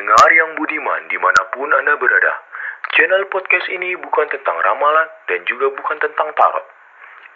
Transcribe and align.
pendengar 0.00 0.32
yang 0.32 0.56
budiman 0.56 1.12
di 1.12 1.20
mana 1.20 1.44
pun 1.52 1.68
Anda 1.76 1.92
berada. 2.00 2.32
Channel 2.96 3.28
podcast 3.28 3.68
ini 3.68 4.00
bukan 4.00 4.32
tentang 4.32 4.56
ramalan 4.64 5.12
dan 5.28 5.44
juga 5.44 5.68
bukan 5.76 6.00
tentang 6.00 6.32
tarot. 6.32 6.64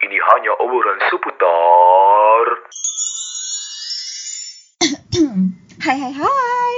Ini 0.01 0.17
hanya 0.17 0.57
obrolan 0.57 0.97
seputar... 1.05 2.45
Hai 5.85 5.97
hai 6.01 6.13
hai. 6.17 6.77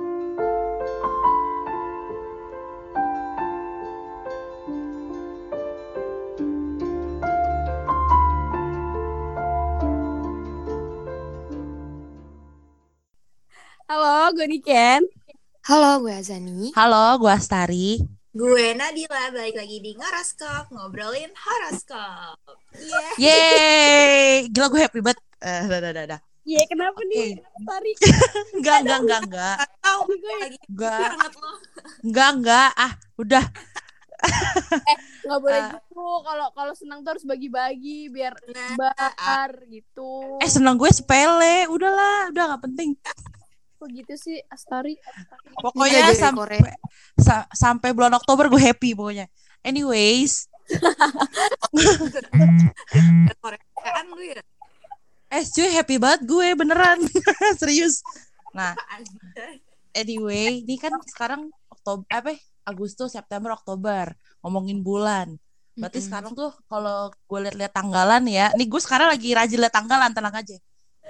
Halo, 13.96 14.28
gue 14.36 14.44
Niken. 14.44 15.08
Halo, 15.64 16.04
gue 16.04 16.12
Azani. 16.12 16.68
Halo, 16.76 17.16
gue 17.16 17.32
Astari. 17.32 17.96
Gue 18.28 18.76
Nadila, 18.76 19.32
balik 19.32 19.56
lagi 19.56 19.80
di 19.80 19.96
Ngoroskop, 19.96 20.68
ngobrolin 20.68 21.32
horoskop. 21.32 22.36
Yeah. 22.76 23.16
Yeay, 23.16 24.52
gila 24.52 24.68
gue 24.68 24.84
happy 24.84 25.00
banget. 25.00 25.16
Eh, 25.40 25.64
dah, 25.64 25.80
dah, 25.80 25.92
dah, 25.96 26.04
dah. 26.12 26.20
Iya, 26.44 26.68
kenapa 26.68 27.00
nih? 27.08 27.40
Tari. 27.40 27.92
Enggak, 28.60 28.76
enggak, 28.84 28.98
enggak, 29.00 29.20
enggak. 29.32 29.56
Tahu 29.80 30.00
gue 30.12 30.34
lagi 30.44 30.56
Enggak, 30.68 31.08
enggak, 32.04 32.30
enggak. 32.36 32.70
Ah, 32.76 32.92
udah. 33.16 33.44
nggak 35.24 35.40
boleh 35.40 35.56
Ah. 35.56 35.72
gitu. 35.72 36.04
Kalau 36.20 36.46
kalau 36.52 36.72
senang 36.76 37.00
tuh 37.00 37.16
harus 37.16 37.24
bagi-bagi 37.24 38.12
biar 38.12 38.36
Nah, 38.52 38.76
bar 38.76 39.56
gitu. 39.72 40.36
Eh, 40.44 40.50
senang 40.52 40.76
gue 40.76 40.92
sepele. 40.92 41.64
Udahlah, 41.72 42.28
udah 42.28 42.44
gak 42.52 42.62
penting. 42.68 42.92
Kok 43.76 43.88
gitu 43.92 44.14
sih, 44.16 44.36
Astari? 44.48 44.96
Pokoknya 45.60 46.08
dari 46.08 46.16
sampai 46.16 46.60
sa- 47.20 47.48
sampai 47.52 47.92
bulan 47.92 48.12
Oktober 48.16 48.48
gue 48.48 48.60
happy 48.60 48.96
pokoknya. 48.96 49.28
Anyways, 49.60 50.48
Koreaan 53.42 54.06
lu 54.12 54.22
ya? 54.22 54.42
eh 55.26 55.42
cuy 55.44 55.68
happy 55.74 55.96
banget 56.00 56.20
gue 56.24 56.46
beneran. 56.56 56.98
Serius. 57.60 58.00
Nah, 58.54 58.72
anyway, 59.92 60.62
ini 60.64 60.76
kan 60.80 60.94
sekarang 61.04 61.52
Oktober 61.68 62.06
apa 62.08 62.32
ya? 62.32 62.38
Agustus, 62.66 63.14
September, 63.14 63.54
Oktober 63.54 64.14
ngomongin 64.42 64.80
bulan. 64.82 65.36
Berarti 65.76 66.00
Mm-mm. 66.00 66.08
sekarang 66.08 66.32
tuh 66.32 66.50
kalau 66.66 67.12
gue 67.12 67.38
lihat-lihat 67.46 67.72
tanggalan 67.76 68.24
ya, 68.26 68.48
nih 68.56 68.66
gue 68.66 68.80
sekarang 68.80 69.12
lagi 69.12 69.30
rajin 69.36 69.60
lihat 69.60 69.74
tanggalan, 69.76 70.10
tenang 70.16 70.34
aja. 70.34 70.56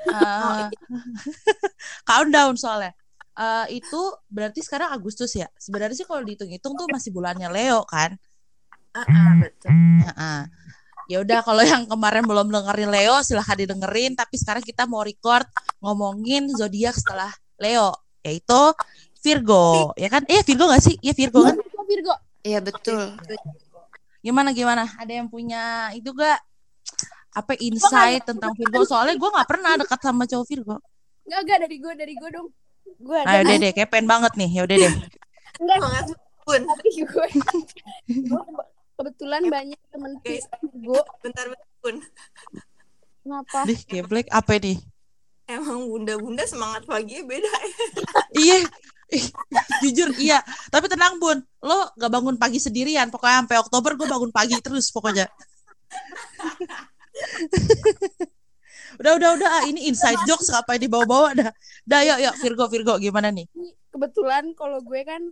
Eh, 0.07 0.69
countdown 2.09 2.55
soalnya. 2.55 2.95
Eh, 3.37 3.83
itu 3.83 4.01
berarti 4.31 4.63
sekarang 4.63 4.95
Agustus 4.95 5.35
ya. 5.37 5.51
Sebenarnya 5.59 5.99
sih 5.99 6.07
kalau 6.09 6.25
dihitung-hitung 6.25 6.79
tuh 6.79 6.87
masih 6.89 7.13
bulannya 7.13 7.51
Leo 7.53 7.85
kan. 7.85 8.17
Ah, 8.97 9.05
ah, 9.05 9.33
betul. 9.37 9.71
Heeh. 9.75 10.41
Ya 11.07 11.23
udah 11.23 11.39
kalau 11.47 11.63
yang 11.63 11.87
kemarin 11.87 12.25
belum 12.27 12.51
dengerin 12.51 12.91
Leo 12.91 13.21
silahkan 13.23 13.59
didengerin. 13.59 14.17
Tapi 14.17 14.35
sekarang 14.41 14.65
kita 14.65 14.89
mau 14.89 15.05
record 15.05 15.47
ngomongin 15.85 16.51
zodiak 16.51 16.97
setelah 16.97 17.31
Leo, 17.61 17.95
yaitu 18.25 18.63
Virgo, 19.23 19.91
ya 19.99 20.07
kan? 20.07 20.23
Eh 20.31 20.43
Virgo 20.47 20.71
gak 20.71 20.83
sih? 20.83 20.95
Iya 21.03 21.13
Virgo 21.15 21.43
kan? 21.43 21.55
Virgo, 21.59 21.83
Virgo. 21.83 22.15
Iya 22.47 22.59
betul. 22.63 23.15
Gimana 24.23 24.55
gimana? 24.55 24.87
Ada 24.99 25.19
yang 25.23 25.27
punya 25.27 25.91
itu 25.95 26.15
gak? 26.15 26.39
Apa 27.37 27.53
insight 27.61 28.25
tentang 28.25 28.57
Virgo? 28.57 28.83
Soalnya 28.89 29.21
gue 29.21 29.29
nggak 29.29 29.49
pernah 29.49 29.77
dekat 29.77 30.01
sama 30.01 30.25
cowok 30.25 30.47
Virgo. 30.49 30.77
Enggak, 31.29 31.41
enggak 31.45 31.59
dari 31.69 31.77
gue, 31.77 31.93
dari 31.93 32.15
gue 32.17 32.31
dong. 32.33 32.49
Gue 32.97 33.19
ada 33.21 33.45
udah 33.45 33.57
deh, 33.61 33.73
kayak 33.77 33.91
pengen 33.93 34.09
banget 34.09 34.33
nih. 34.41 34.51
Ya 34.57 34.63
udah 34.65 34.77
deh. 34.81 34.93
enggak 35.61 36.05
pun. 36.47 36.61
tapi 36.65 36.89
gue. 37.03 37.27
gue 38.09 38.41
kebe- 38.41 38.71
kebetulan 38.97 39.43
banyak 39.53 39.81
temen. 39.93 40.13
Virgo. 40.25 40.99
Bentar 41.21 41.45
bentar 41.53 41.69
pun. 41.85 41.95
Kenapa? 43.27 43.59
Dih, 43.67 43.81
geblek 43.91 44.31
apa 44.31 44.55
nih? 44.57 44.79
Emang 45.47 45.87
bunda-bunda 45.87 46.47
semangat 46.47 46.87
pagi 46.87 47.23
beda 47.23 47.47
ya. 47.47 47.71
Iya. 48.43 48.59
Jujur 49.87 50.11
iya, 50.19 50.43
tapi 50.67 50.91
tenang 50.91 51.23
Bun, 51.23 51.39
lo 51.63 51.95
gak 51.95 52.11
bangun 52.11 52.35
pagi 52.35 52.59
sendirian, 52.59 53.07
pokoknya 53.07 53.47
sampai 53.47 53.59
Oktober 53.63 53.95
gue 53.95 54.07
bangun 54.11 54.35
pagi 54.35 54.59
terus 54.59 54.91
pokoknya. 54.91 55.31
udah 59.01 59.13
udah 59.19 59.31
udah 59.37 59.51
ah, 59.51 59.65
ini 59.67 59.89
inside 59.89 60.21
jokes 60.25 60.49
apa 60.51 60.77
yang 60.77 60.89
dibawa-bawa 60.89 61.29
dah. 61.35 61.51
Dah 61.83 62.01
yuk 62.03 62.19
yuk 62.23 62.35
Virgo 62.39 62.65
Virgo 62.67 62.95
gimana 62.99 63.29
nih? 63.31 63.47
kebetulan 63.91 64.53
kalau 64.53 64.77
gue 64.81 65.01
kan 65.03 65.25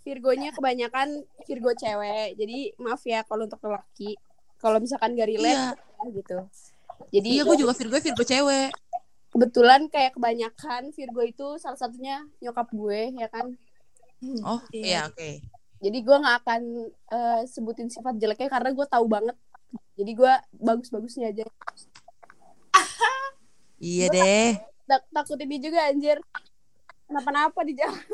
Virgonya 0.00 0.48
kebanyakan 0.50 1.08
Virgo 1.44 1.72
cewek. 1.72 2.32
Jadi 2.34 2.72
maaf 2.80 3.04
ya 3.04 3.20
kalau 3.22 3.44
untuk 3.44 3.60
lelaki. 3.60 4.16
Kalau 4.56 4.80
misalkan 4.80 5.12
gak 5.12 5.28
relate 5.28 5.52
Iya. 5.52 5.76
ya 5.76 6.08
gitu. 6.10 6.38
Jadi 7.12 7.28
Iya 7.30 7.42
gue 7.44 7.56
juga 7.58 7.72
Virgo 7.72 7.96
Virgo 7.98 8.24
cewek. 8.24 8.72
kebetulan 9.28 9.92
kayak 9.92 10.16
kebanyakan 10.16 10.88
Virgo 10.90 11.20
itu 11.20 11.46
salah 11.60 11.76
satunya 11.76 12.24
nyokap 12.40 12.72
gue 12.72 13.12
ya 13.14 13.28
kan. 13.28 13.52
Oh 14.42 14.64
iya 14.72 15.04
oke. 15.04 15.44
Jadi 15.78 15.98
gue 16.00 16.16
nggak 16.16 16.36
akan 16.42 16.62
eh, 16.88 17.40
sebutin 17.44 17.86
sifat 17.86 18.16
jeleknya 18.16 18.48
karena 18.48 18.72
gue 18.72 18.86
tahu 18.88 19.04
banget. 19.04 19.36
Jadi 19.94 20.12
gue 20.14 20.32
bagus-bagusnya 20.54 21.30
aja. 21.30 21.44
Iya 23.78 24.06
deh. 24.08 24.48
Tak- 24.84 25.06
takut 25.10 25.38
ini 25.38 25.58
juga 25.58 25.86
anjir. 25.86 26.18
Kenapa-napa 27.06 27.62
di 27.62 27.72
jalan. 27.72 27.98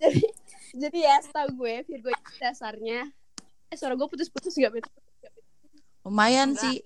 jadi 0.00 0.22
jadi 0.72 0.98
ya 0.98 1.16
setahu 1.20 1.48
gue 1.58 1.74
Virgo 1.84 2.08
itu 2.08 2.32
dasarnya 2.38 3.08
eh 3.66 3.76
suara 3.76 3.92
gue 3.92 4.06
putus-putus 4.06 4.54
gak 4.54 4.72
betul 4.72 4.92
Lumayan 6.06 6.54
Enggak. 6.54 6.62
sih. 6.62 6.76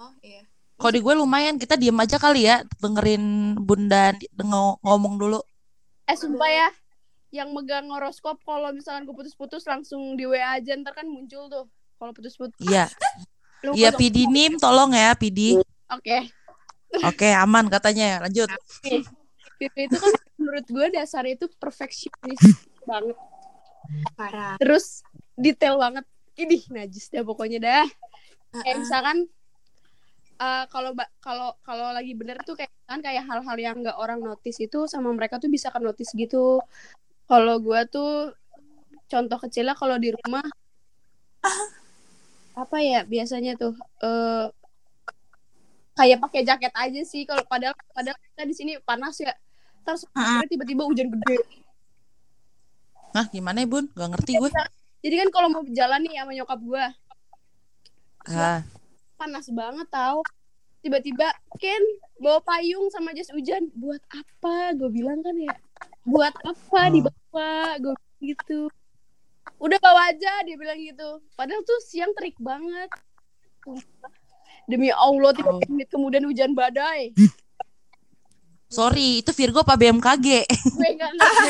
Oh 0.00 0.14
iya. 0.24 0.40
Kalau 0.80 0.92
di 0.94 1.02
gue 1.04 1.12
lumayan 1.12 1.60
kita 1.60 1.76
diem 1.76 1.92
aja 1.92 2.16
kali 2.16 2.48
ya 2.48 2.64
dengerin 2.80 3.52
Bunda 3.60 4.16
ngo- 4.38 4.80
ngomong 4.80 5.20
dulu. 5.20 5.40
eh 6.08 6.16
sumpah 6.16 6.48
ya 6.48 6.68
yang 7.30 7.52
megang 7.52 7.86
horoskop 7.86 8.40
kalau 8.40 8.70
misalkan 8.70 9.04
gue 9.04 9.12
putus-putus 9.12 9.64
langsung 9.64 10.14
di 10.14 10.24
WA 10.24 10.56
aja 10.56 10.72
ntar 10.74 10.92
kan 10.92 11.04
muncul 11.04 11.46
tuh 11.46 11.64
kalau 11.96 12.12
putus-putus 12.12 12.56
Iya. 12.60 12.88
Iya 13.74 13.90
PD 13.90 14.24
Nim 14.24 14.54
tolong 14.54 14.94
ya 14.94 15.12
PD. 15.12 15.58
oke 15.88 16.18
Oke 17.00 17.28
aman 17.28 17.66
katanya. 17.66 18.22
Lanjut. 18.22 18.46
Virgo 19.58 19.80
itu 19.82 19.92
kan 19.92 20.12
menurut 20.38 20.64
gue 20.64 20.86
dasarnya 20.90 21.34
itu 21.34 21.50
perfeksionis 21.52 22.38
banget 22.82 23.18
Parah. 24.14 24.54
terus 24.56 25.02
detail 25.34 25.74
banget 25.76 26.06
ini 26.34 26.62
najis 26.70 27.10
dah 27.10 27.20
pokoknya 27.20 27.58
dah 27.58 27.84
Ah, 28.48 28.62
kayak 28.62 28.76
misalkan 28.78 29.16
eh, 30.38 30.64
kalau 30.70 30.94
ba- 30.94 31.10
kalau 31.18 31.52
kalau 31.60 31.90
lagi 31.90 32.14
bener 32.14 32.38
tuh 32.40 32.54
kayak 32.54 32.70
kan 32.86 33.02
kayak 33.02 33.26
hal-hal 33.26 33.56
yang 33.58 33.82
nggak 33.82 33.98
orang 33.98 34.22
notice 34.22 34.56
itu 34.56 34.86
sama 34.86 35.10
mereka 35.10 35.36
tuh 35.36 35.50
bisa 35.50 35.68
kan 35.68 35.82
notice 35.82 36.14
gitu 36.14 36.62
kalau 37.28 37.60
gue 37.60 37.80
tuh 37.92 38.32
contoh 39.08 39.38
kecilnya 39.44 39.76
kalau 39.76 40.00
di 40.00 40.10
rumah 40.16 40.44
apa 42.62 42.76
ya 42.82 43.06
biasanya 43.06 43.54
tuh 43.54 43.76
eh 44.02 44.48
kayak 45.98 46.22
pakai 46.22 46.40
jaket 46.46 46.72
aja 46.78 47.02
sih. 47.02 47.26
Kalau 47.26 47.42
padahal 47.42 47.74
padahal 47.90 48.14
kita 48.14 48.42
di 48.46 48.54
sini 48.54 48.72
panas 48.86 49.18
ya. 49.18 49.34
Terus 49.82 50.06
tiba-tiba 50.46 50.86
hujan 50.86 51.10
gede. 51.10 51.42
Hah 53.10 53.26
gimana 53.34 53.64
ya 53.64 53.66
Bun? 53.66 53.90
Gak 53.90 54.14
ngerti 54.14 54.38
gue. 54.38 54.50
jadi 54.98 55.14
kan 55.26 55.28
kalau 55.30 55.48
mau 55.50 55.62
jalan 55.62 56.02
nih 56.02 56.18
sama 56.18 56.32
nyokap 56.34 56.58
gue 56.58 56.84
Ah, 58.28 58.60
panas 59.16 59.46
banget 59.48 59.88
tau. 59.88 60.20
Tiba-tiba 60.84 61.32
Ken 61.58 61.82
bawa 62.20 62.38
payung 62.44 62.92
sama 62.92 63.16
jas 63.16 63.32
hujan. 63.32 63.72
Buat 63.74 64.04
apa? 64.12 64.76
Gue 64.76 64.90
bilang 64.92 65.24
kan 65.24 65.34
ya 65.34 65.54
buat 66.02 66.34
apa 66.38 66.80
Hmm. 66.80 66.92
dibawa 66.92 67.50
gue 67.76 67.94
gitu 68.20 68.68
udah 69.58 69.78
bawa 69.78 70.02
aja 70.08 70.42
dia 70.42 70.54
bilang 70.54 70.76
gitu 70.76 71.08
padahal 71.32 71.62
tuh 71.62 71.78
siang 71.80 72.12
terik 72.12 72.36
banget 72.38 72.90
demi 74.64 74.88
Allah 74.88 75.32
tiga 75.32 75.50
Oh. 75.50 75.60
menit 75.64 75.88
kemudian 75.88 76.22
hujan 76.22 76.52
badai 76.52 77.10
sorry 78.66 79.20
itu 79.20 79.32
Virgo 79.32 79.60
apa 79.60 79.74
BMKG? 79.74 80.44
gue 80.44 80.88
nggak 80.94 81.10
ngerti 81.10 81.48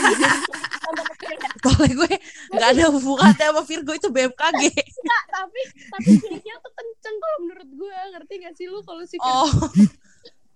Soalnya 1.59 1.91
gue 1.93 2.13
gak 2.55 2.69
ada 2.71 2.85
hubungannya 2.89 3.45
sama 3.45 3.63
Virgo 3.63 3.93
itu 3.93 4.09
BMKG. 4.09 4.63
Nggak, 4.73 5.23
tapi 5.29 5.61
tapi 5.91 6.11
feelingnya 6.17 6.55
tuh 6.57 6.73
kenceng 6.73 7.17
kalau 7.19 7.39
menurut 7.43 7.69
gue 7.69 7.97
ngerti 8.09 8.35
gak 8.39 8.55
sih 8.55 8.67
lu 8.67 8.81
kalau 8.81 9.03
si 9.03 9.19
Virgo 9.19 9.35
Oh, 9.43 9.51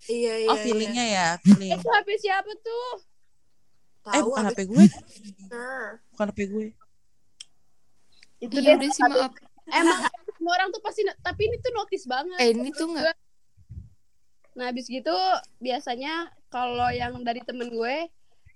Iya 0.04 0.34
iya. 0.36 0.48
oh 0.48 0.56
feelingnya 0.56 1.04
ya, 1.04 1.26
feeling. 1.40 1.74
itu 1.74 1.84
HP 1.84 2.08
siapa 2.18 2.48
tuh 2.56 2.86
Tahu 4.02 4.12
Eh 4.12 4.22
bukan 4.24 4.42
abis 4.42 4.50
HP 4.52 4.60
gue, 4.66 4.84
bukan 6.10 6.26
HP 6.28 6.40
gue. 6.48 6.66
itu 8.40 8.56
Iya 8.58 8.74
deh 8.74 8.74
udah 8.76 8.90
sih 8.90 9.02
maaf. 9.06 9.32
emang 9.70 9.98
semua 10.34 10.52
orang 10.58 10.68
tuh 10.68 10.82
pasti 10.82 11.00
tapi 11.16 11.46
ini 11.46 11.56
tuh 11.56 11.70
notice 11.72 12.06
banget. 12.06 12.38
Eh 12.38 12.50
ini 12.50 12.68
tuh 12.70 12.90
nggak? 12.90 13.14
Nah 14.52 14.64
habis 14.66 14.84
gitu 14.84 15.14
biasanya 15.58 16.26
kalau 16.48 16.90
yang 16.90 17.22
dari 17.22 17.40
temen 17.40 17.70
gue 17.70 18.10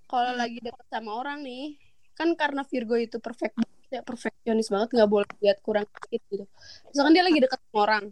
kalau 0.05 0.35
lagi 0.35 0.59
deket 0.59 0.87
sama 0.87 1.15
orang 1.15 1.41
nih 1.41 1.79
kan 2.13 2.35
karena 2.35 2.67
Virgo 2.67 2.95
itu 2.95 3.17
perfect 3.17 3.55
ya 3.87 4.03
perfeksionis 4.03 4.67
banget 4.67 4.89
nggak 4.93 5.07
boleh 5.07 5.31
lihat 5.39 5.63
kurang 5.63 5.87
dikit 5.87 6.23
gitu. 6.27 6.45
Misalkan 6.91 7.15
dia 7.15 7.23
lagi 7.23 7.39
deket 7.39 7.61
sama 7.63 7.79
orang 7.81 8.05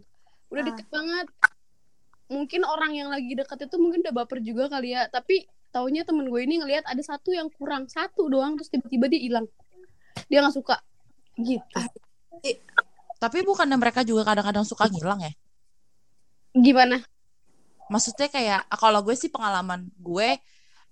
udah 0.47 0.63
Ah. 0.63 0.67
deket 0.71 0.87
banget. 0.87 1.27
Mungkin 2.25 2.61
orang 2.63 2.91
yang 2.95 3.11
lagi 3.11 3.35
deket 3.35 3.67
itu 3.67 3.75
mungkin 3.75 3.99
udah 4.01 4.15
baper 4.15 4.39
juga 4.39 4.71
kali 4.71 4.95
ya 4.95 5.11
tapi 5.11 5.43
taunya 5.75 6.07
temen 6.07 6.31
gue 6.31 6.41
ini 6.47 6.63
ngelihat 6.63 6.87
ada 6.87 7.03
satu 7.03 7.35
yang 7.35 7.51
kurang 7.51 7.91
satu 7.91 8.31
doang 8.31 8.55
terus 8.55 8.71
tiba-tiba 8.71 9.11
dia 9.11 9.19
hilang 9.19 9.45
dia 10.31 10.39
nggak 10.39 10.55
suka 10.55 10.79
gitu 11.35 11.79
Tapi 13.15 13.41
bukannya 13.43 13.75
mereka 13.79 14.03
juga 14.03 14.27
kadang-kadang 14.27 14.63
suka 14.67 14.87
ngilang 14.87 15.19
ya? 15.23 15.31
gimana 16.55 17.03
Maksudnya 17.91 18.27
kayak 18.31 18.65
kalau 18.75 19.03
gue 19.05 19.13
sih 19.13 19.29
pengalaman 19.29 19.85
gue 20.01 20.41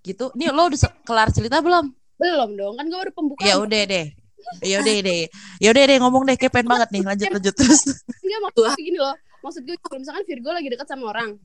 gitu. 0.05 0.29
Nih 0.37 0.53
lo 0.53 0.69
udah 0.69 0.79
kelar 1.07 1.29
cerita 1.33 1.57
belum? 1.63 1.89
belum 2.21 2.49
dong 2.55 2.73
kan 2.77 2.85
gue 2.87 2.99
baru 3.03 3.11
pembukaan 3.11 3.47
Ya 3.49 3.55
udah 3.57 3.81
deh. 3.89 4.05
Ya 4.61 4.79
udah 4.79 4.93
deh. 5.01 5.23
Ya 5.57 5.67
udah 5.73 5.83
deh 5.89 5.97
ngomong 5.99 6.23
deh 6.29 6.37
kepen 6.37 6.69
banget 6.69 6.89
nih. 6.93 7.03
Lanjut 7.03 7.27
lanjut 7.33 7.55
terus. 7.57 7.81
Enggak 8.21 8.39
maksud 8.45 8.61
gue 8.61 8.83
gini 8.85 8.99
loh. 9.01 9.15
Maksud 9.43 9.61
gue 9.65 9.75
kalau 9.81 9.97
misalkan 9.99 10.23
Virgo 10.23 10.49
lagi 10.53 10.67
dekat 10.69 10.87
sama 10.87 11.09
orang. 11.09 11.35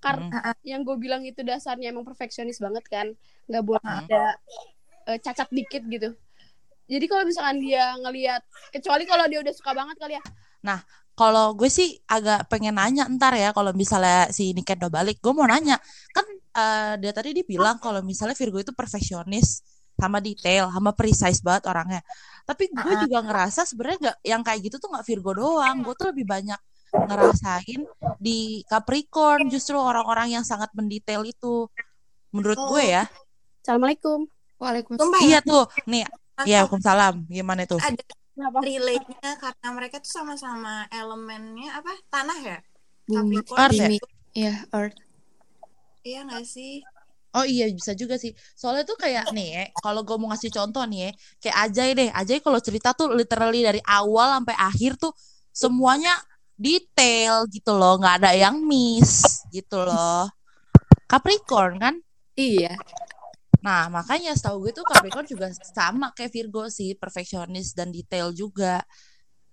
Karena 0.00 0.32
Hmm. 0.32 0.56
yang 0.64 0.80
gue 0.82 0.96
bilang 0.96 1.22
itu 1.22 1.44
dasarnya 1.44 1.92
emang 1.92 2.08
perfeksionis 2.08 2.58
banget 2.58 2.84
kan. 2.88 3.06
nggak 3.50 3.64
boleh 3.66 3.82
Hmm. 3.82 4.06
ada 4.06 4.22
eh, 5.10 5.18
cacat 5.18 5.48
dikit 5.50 5.82
gitu. 5.90 6.14
Jadi 6.90 7.04
kalau 7.06 7.22
misalkan 7.26 7.58
dia 7.62 7.94
ngelihat 7.98 8.42
kecuali 8.74 9.06
kalau 9.06 9.26
dia 9.30 9.42
udah 9.42 9.54
suka 9.54 9.70
banget 9.74 9.96
kali 9.98 10.14
ya. 10.18 10.22
Kalau 11.20 11.52
gue 11.52 11.68
sih 11.68 12.00
agak 12.08 12.48
pengen 12.48 12.80
nanya 12.80 13.04
ntar 13.12 13.36
ya 13.36 13.52
kalau 13.52 13.76
misalnya 13.76 14.32
si 14.32 14.56
Niken 14.56 14.80
udah 14.80 14.88
balik, 14.88 15.20
gue 15.20 15.32
mau 15.36 15.44
nanya. 15.44 15.76
Kan 16.16 16.24
eh, 16.32 16.94
dia 17.02 17.12
tadi 17.12 17.36
dibilang 17.36 17.76
kalau 17.76 18.00
misalnya 18.00 18.32
Virgo 18.32 18.58
itu 18.62 18.72
perfeksionis 18.72 19.60
sama 20.00 20.16
detail, 20.24 20.72
sama 20.72 20.96
precise 20.96 21.44
banget 21.44 21.68
orangnya. 21.68 22.00
Tapi 22.48 22.72
gue 22.72 22.94
juga 23.04 23.20
ngerasa 23.20 23.68
sebenarnya 23.68 23.98
nggak 24.00 24.16
yang 24.24 24.40
kayak 24.40 24.60
gitu 24.64 24.76
tuh 24.80 24.88
nggak 24.88 25.04
Virgo 25.04 25.30
doang. 25.36 25.76
Gue 25.84 25.92
tuh 25.92 26.08
lebih 26.08 26.24
banyak 26.24 26.56
ngerasain 26.92 27.80
di 28.18 28.62
Capricorn 28.66 29.46
justru 29.48 29.78
orang-orang 29.78 30.34
yang 30.34 30.44
sangat 30.44 30.70
mendetail 30.74 31.22
itu. 31.24 31.70
Menurut 32.30 32.58
gue 32.58 32.82
ya. 32.94 33.04
Assalamualaikum. 33.62 34.26
Waalaikumsalam. 34.60 35.08
Sumpah 35.08 35.20
ya, 35.24 35.26
Iya 35.26 35.38
tuh. 35.42 35.64
Nih, 35.88 36.02
ya 36.46 36.62
Waalaikumsalam. 36.62 37.14
Gimana 37.30 37.66
itu? 37.66 37.76
ada 37.80 38.02
relate-nya 38.64 39.36
karena 39.36 39.68
mereka 39.76 40.00
tuh 40.00 40.12
sama-sama 40.12 40.88
elemennya 40.88 41.76
apa? 41.76 41.92
Tanah 42.08 42.38
ya? 42.40 42.58
Bumi. 43.04 43.42
Capricorn. 43.42 43.58
Earth 43.58 43.74
ya? 43.76 43.88
Bumi. 43.88 43.98
Iya, 44.30 44.54
Earth. 44.72 44.98
Iya 46.00 46.20
gak 46.24 46.46
sih? 46.48 46.80
Oh 47.30 47.46
iya 47.46 47.70
bisa 47.70 47.94
juga 47.94 48.18
sih. 48.18 48.34
Soalnya 48.58 48.82
tuh 48.82 48.98
kayak 48.98 49.30
nih, 49.30 49.48
ya, 49.54 49.64
kalau 49.78 50.02
gue 50.02 50.16
mau 50.18 50.34
ngasih 50.34 50.50
contoh 50.50 50.82
nih, 50.82 51.06
ya, 51.06 51.10
kayak 51.38 51.56
Ajay 51.62 51.88
deh. 51.94 52.08
Ajay 52.10 52.38
kalau 52.42 52.58
cerita 52.58 52.90
tuh 52.90 53.14
literally 53.14 53.62
dari 53.62 53.78
awal 53.86 54.42
sampai 54.42 54.56
akhir 54.58 54.98
tuh 54.98 55.14
semuanya 55.54 56.10
detail 56.60 57.48
gitu 57.48 57.72
loh, 57.72 57.96
nggak 57.96 58.20
ada 58.20 58.30
yang 58.36 58.60
miss 58.60 59.40
gitu 59.48 59.80
loh. 59.80 60.28
Capricorn 61.08 61.80
kan? 61.80 61.94
Iya. 62.36 62.76
Nah 63.64 63.88
makanya 63.88 64.36
setahu 64.36 64.68
gue 64.68 64.72
tuh 64.76 64.84
Capricorn 64.84 65.24
juga 65.24 65.48
sama 65.72 66.12
kayak 66.12 66.30
Virgo 66.36 66.68
sih, 66.68 66.92
perfeksionis 66.92 67.72
dan 67.72 67.88
detail 67.88 68.36
juga 68.36 68.84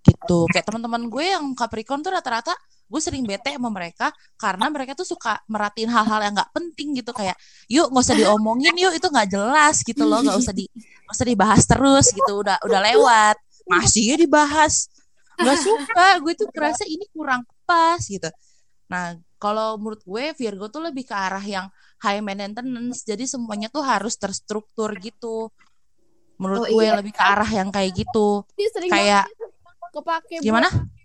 gitu. 0.04 0.44
Kayak 0.52 0.68
teman-teman 0.68 1.08
gue 1.08 1.24
yang 1.24 1.44
Capricorn 1.56 2.04
tuh 2.04 2.12
rata-rata 2.12 2.52
gue 2.88 3.00
sering 3.04 3.20
bete 3.28 3.52
sama 3.52 3.68
mereka 3.68 4.08
karena 4.40 4.72
mereka 4.72 4.96
tuh 4.96 5.04
suka 5.04 5.36
merhatiin 5.44 5.92
hal-hal 5.92 6.24
yang 6.24 6.32
nggak 6.32 6.52
penting 6.56 6.96
gitu 6.96 7.12
kayak 7.12 7.36
yuk 7.68 7.92
nggak 7.92 8.00
usah 8.00 8.16
diomongin 8.16 8.72
yuk 8.80 8.96
itu 8.96 9.04
nggak 9.12 9.28
jelas 9.28 9.84
gitu 9.84 10.08
loh 10.08 10.24
nggak 10.24 10.40
usah 10.40 10.56
di 10.56 10.64
nggak 10.72 11.12
usah 11.12 11.28
dibahas 11.28 11.62
terus 11.68 12.06
gitu 12.16 12.40
udah 12.40 12.56
udah 12.64 12.80
lewat 12.80 13.36
masih 13.68 14.16
ya 14.16 14.16
dibahas 14.16 14.88
nggak 15.38 15.58
suka. 15.62 16.06
Gue 16.20 16.34
tuh 16.34 16.48
kerasa 16.50 16.82
ini 16.84 17.06
kurang 17.14 17.46
pas 17.64 18.02
gitu. 18.02 18.28
Nah 18.90 19.14
kalau 19.38 19.78
menurut 19.78 20.02
gue 20.02 20.24
Virgo 20.34 20.66
tuh 20.66 20.82
lebih 20.82 21.06
ke 21.06 21.14
arah 21.14 21.42
yang 21.42 21.66
high 22.02 22.18
maintenance. 22.22 23.06
Jadi 23.06 23.24
semuanya 23.30 23.70
tuh 23.70 23.86
harus 23.86 24.18
terstruktur 24.18 24.92
gitu. 24.98 25.50
Menurut 26.38 26.66
Oh, 26.66 26.74
gue 26.74 26.86
iya. 26.86 26.98
lebih 26.98 27.14
ke 27.14 27.22
arah 27.22 27.50
yang 27.50 27.70
kayak 27.70 27.94
gitu. 27.94 28.42
Dia 28.54 28.68
sering 28.70 28.90
kayak 28.90 29.26
banget 29.26 29.90
kepake 29.94 30.34
gimana? 30.42 30.68
Buat- 30.70 30.96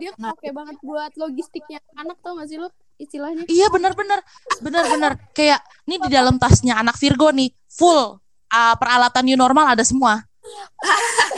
dia 0.00 0.10
kepake 0.16 0.48
banget 0.56 0.76
buat 0.80 1.12
logistiknya 1.20 1.78
anak 2.00 2.16
tau 2.24 2.40
gak 2.40 2.48
sih 2.48 2.56
lo 2.56 2.72
istilahnya? 2.96 3.44
Iya 3.44 3.68
benar-benar 3.68 4.24
benar-benar 4.64 5.12
kayak 5.36 5.60
nih 5.84 6.00
di 6.00 6.08
dalam 6.12 6.40
tasnya 6.40 6.80
anak 6.80 6.96
Virgo 6.96 7.28
nih 7.28 7.52
full 7.68 8.16
uh, 8.52 8.74
peralatan 8.80 9.24
new 9.24 9.36
normal 9.36 9.76
ada 9.76 9.84
semua. 9.84 10.24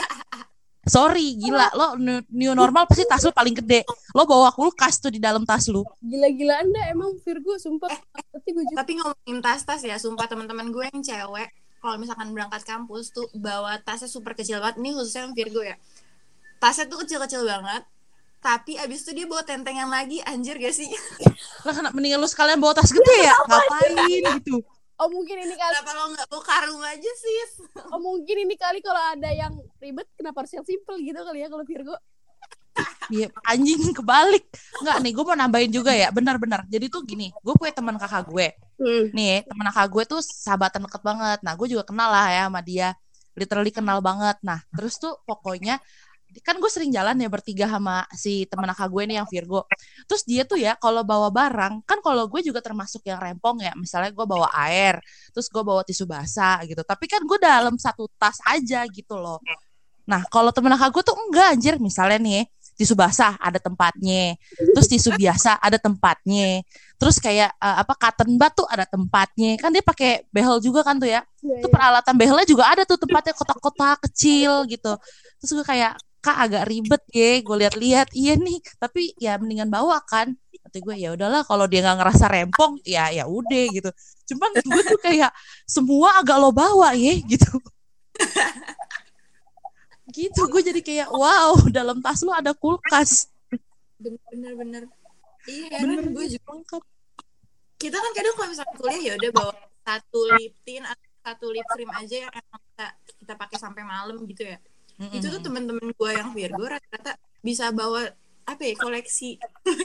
Sorry, 0.85 1.33
gila 1.41 1.73
lo 1.73 1.97
new, 1.97 2.21
new 2.29 2.53
normal 2.53 2.85
pasti 2.85 3.09
tas 3.09 3.25
lu 3.25 3.33
paling 3.33 3.57
gede. 3.57 3.81
Lo 4.13 4.29
bawa 4.29 4.53
kulkas 4.53 5.01
tuh 5.01 5.09
di 5.09 5.17
dalam 5.17 5.41
tas 5.41 5.65
lu. 5.65 5.81
Gila-gila 5.97 6.61
anda 6.61 6.81
emang 6.93 7.17
Virgo 7.25 7.57
sumpah. 7.57 7.89
Tapi 8.13 8.49
gue 8.53 8.63
juga 8.69 8.85
Tapi 8.85 8.91
ngomongin 9.01 9.37
tas-tas 9.41 9.81
ya, 9.81 9.97
sumpah 9.97 10.29
teman-teman 10.29 10.69
gue 10.69 10.85
yang 10.85 11.01
cewek, 11.01 11.49
kalau 11.81 11.97
misalkan 11.97 12.29
berangkat 12.37 12.61
kampus 12.69 13.09
tuh 13.09 13.25
bawa 13.33 13.81
tasnya 13.81 14.05
super 14.05 14.37
kecil 14.37 14.61
banget. 14.61 14.77
Ini 14.77 14.89
khususnya 14.93 15.25
yang 15.25 15.33
Virgo 15.33 15.65
ya. 15.65 15.73
Tasnya 16.61 16.85
tuh 16.85 17.01
kecil-kecil 17.01 17.41
banget. 17.41 17.81
Tapi 18.45 18.77
abis 18.77 19.01
itu 19.01 19.17
dia 19.17 19.25
bawa 19.25 19.41
tentengan 19.41 19.89
lagi, 19.89 20.21
anjir 20.21 20.61
gak 20.61 20.69
sih? 20.69 20.85
Lah 21.65 21.73
kenapa 21.73 21.97
mendingan 21.97 22.21
lu 22.21 22.29
sekalian 22.29 22.61
bawa 22.61 22.77
tas 22.77 22.93
gede 22.93 23.25
ya? 23.25 23.33
Ngapain 23.33 23.93
gitu? 24.05 24.61
Oh 24.95 25.11
mungkin 25.11 25.43
ini 25.43 25.55
kali 25.59 25.75
Kenapa 25.75 25.91
lo 25.91 26.03
nggak 26.15 26.27
bawa 26.31 26.43
karung 26.43 26.83
aja 26.83 27.11
sih? 27.19 27.37
Oh 27.93 27.99
mungkin 27.99 28.47
ini 28.47 28.55
kali 28.55 28.79
kalau 28.79 28.99
ada 28.99 29.29
yang 29.31 29.53
ribet 29.79 30.07
kenapa 30.15 30.43
harus 30.43 30.55
yang 30.55 30.65
simple 30.65 30.95
gitu 31.03 31.19
kali 31.19 31.43
ya 31.43 31.47
kalau 31.51 31.63
Virgo. 31.67 31.95
Iya, 33.07 33.31
anjing 33.47 33.93
kebalik. 33.95 34.43
Enggak 34.81 34.97
nih, 34.99 35.11
gue 35.15 35.23
mau 35.23 35.37
nambahin 35.37 35.71
juga 35.71 35.93
ya. 35.95 36.11
Benar-benar. 36.11 36.67
Jadi 36.67 36.91
tuh 36.91 37.07
gini, 37.07 37.31
gue 37.31 37.53
punya 37.55 37.71
teman 37.71 37.95
kakak 37.95 38.27
gue. 38.27 38.51
Hmm. 38.75 39.07
nih 39.15 39.47
temen 39.47 39.71
kakak 39.71 39.87
gue 39.87 40.03
tuh 40.03 40.19
sahabatan 40.19 40.83
deket 40.83 40.99
banget 40.99 41.39
nah 41.47 41.55
gue 41.55 41.67
juga 41.71 41.87
kenal 41.87 42.11
lah 42.11 42.27
ya 42.27 42.43
sama 42.51 42.59
dia 42.59 42.91
literally 43.31 43.71
kenal 43.71 44.03
banget 44.03 44.35
nah 44.43 44.59
terus 44.75 44.99
tuh 44.99 45.15
pokoknya 45.23 45.79
kan 46.41 46.59
gue 46.59 46.71
sering 46.71 46.91
jalan 46.91 47.15
ya 47.15 47.29
bertiga 47.31 47.65
sama 47.69 48.03
si 48.11 48.43
temen 48.49 48.67
kakak 48.71 48.89
gue 48.91 49.03
nih 49.07 49.15
yang 49.21 49.27
Virgo. 49.29 49.63
Terus 50.09 50.23
dia 50.27 50.43
tuh 50.43 50.59
ya 50.59 50.75
kalau 50.75 51.05
bawa 51.05 51.31
barang 51.31 51.85
kan 51.87 51.99
kalau 52.03 52.27
gue 52.27 52.41
juga 52.43 52.59
termasuk 52.59 53.05
yang 53.07 53.21
rempong 53.21 53.63
ya. 53.63 53.71
Misalnya 53.77 54.11
gue 54.11 54.25
bawa 54.25 54.49
air 54.67 54.99
terus 55.31 55.47
gue 55.47 55.63
bawa 55.63 55.85
tisu 55.85 56.03
basah 56.09 56.59
gitu. 56.67 56.81
Tapi 56.83 57.05
kan 57.07 57.21
gue 57.23 57.37
dalam 57.39 57.75
satu 57.79 58.09
tas 58.19 58.41
aja 58.49 58.83
gitu 58.89 59.15
loh. 59.15 59.39
Nah 60.09 60.25
kalau 60.27 60.51
temen 60.51 60.73
kakak 60.75 60.91
gue 60.91 61.03
tuh 61.05 61.15
enggak 61.15 61.47
anjir. 61.55 61.75
Misalnya 61.79 62.19
nih 62.19 62.43
tisu 62.75 62.93
basah 62.93 63.39
ada 63.39 63.57
tempatnya. 63.57 64.35
Terus 64.75 64.87
tisu 64.91 65.15
biasa 65.15 65.57
ada 65.63 65.79
tempatnya. 65.79 66.61
Terus 66.99 67.17
kayak 67.23 67.55
eh, 67.55 67.77
apa 67.81 67.93
cotton 67.95 68.35
bud 68.35 68.51
tuh 68.51 68.67
ada 68.67 68.83
tempatnya. 68.83 69.55
Kan 69.59 69.71
dia 69.71 69.83
pakai 69.83 70.27
behel 70.29 70.59
juga 70.59 70.83
kan 70.83 70.99
tuh 70.99 71.07
ya. 71.07 71.23
Iya, 71.39 71.63
itu 71.63 71.67
peralatan 71.71 72.13
behelnya 72.19 72.47
juga 72.47 72.63
ada 72.67 72.83
tuh 72.83 72.99
tempatnya 72.99 73.33
kotak-kotak 73.33 74.03
kecil 74.11 74.67
gitu. 74.67 74.93
Terus 75.39 75.51
gue 75.61 75.65
kayak 75.65 75.95
kak 76.25 76.37
agak 76.49 76.65
ribet 76.65 77.03
ya 77.13 77.45
gue 77.45 77.55
lihat-lihat 77.61 78.07
iya 78.17 78.33
nih 78.33 78.57
tapi 78.81 79.13
ya 79.21 79.37
mendingan 79.37 79.69
bawa 79.69 80.01
kan 80.09 80.33
kata 80.65 80.81
gue 80.81 80.95
ya 80.97 81.13
udahlah 81.13 81.45
kalau 81.45 81.69
dia 81.69 81.85
nggak 81.85 82.01
ngerasa 82.01 82.25
rempong 82.25 82.81
ya 82.81 83.13
ya 83.13 83.29
udah 83.29 83.65
gitu 83.69 83.89
cuman 84.33 84.49
gue 84.57 84.81
tuh 84.89 84.99
kayak 85.05 85.29
semua 85.69 86.17
agak 86.17 86.41
lo 86.41 86.49
bawa 86.49 86.97
ya 86.97 87.13
gitu 87.31 87.61
gitu 90.09 90.41
gue 90.49 90.61
jadi 90.65 90.81
kayak 90.81 91.07
wow 91.13 91.53
dalam 91.69 92.01
tas 92.01 92.25
lo 92.25 92.33
ada 92.33 92.57
kulkas 92.57 93.29
Bener-bener 93.95 94.53
bener. 94.59 94.83
Iya, 95.45 95.77
bener 95.85 95.97
kan 96.03 96.13
gue 96.13 96.25
juga. 96.35 96.47
lengkap 96.51 96.83
Kita 97.75 97.97
kan 97.99 98.11
kadang 98.15 98.33
kalau 98.39 98.49
misalkan 98.49 98.75
kuliah 98.79 99.01
ya 99.01 99.13
udah 99.19 99.31
bawa 99.35 99.53
satu 99.85 100.19
lip 100.39 100.53
tint 100.65 100.85
atau 100.87 101.09
satu 101.25 101.45
lip 101.53 101.67
cream 101.73 101.91
aja 101.91 102.15
yang 102.25 102.31
emang 102.33 102.61
kita, 102.71 102.87
kita 103.21 103.33
pakai 103.37 103.57
sampai 103.59 103.83
malam 103.85 104.17
gitu 104.25 104.43
ya. 104.45 104.57
Itu 104.95 105.27
tuh 105.27 105.41
temen-temen 105.43 105.91
gue 105.91 106.11
yang 106.11 106.31
Virgo 106.31 106.63
rata-rata 106.63 107.19
bisa 107.43 107.69
bawa 107.69 108.09
apa 108.45 108.61
ya 108.61 108.73
koleksi 108.77 109.41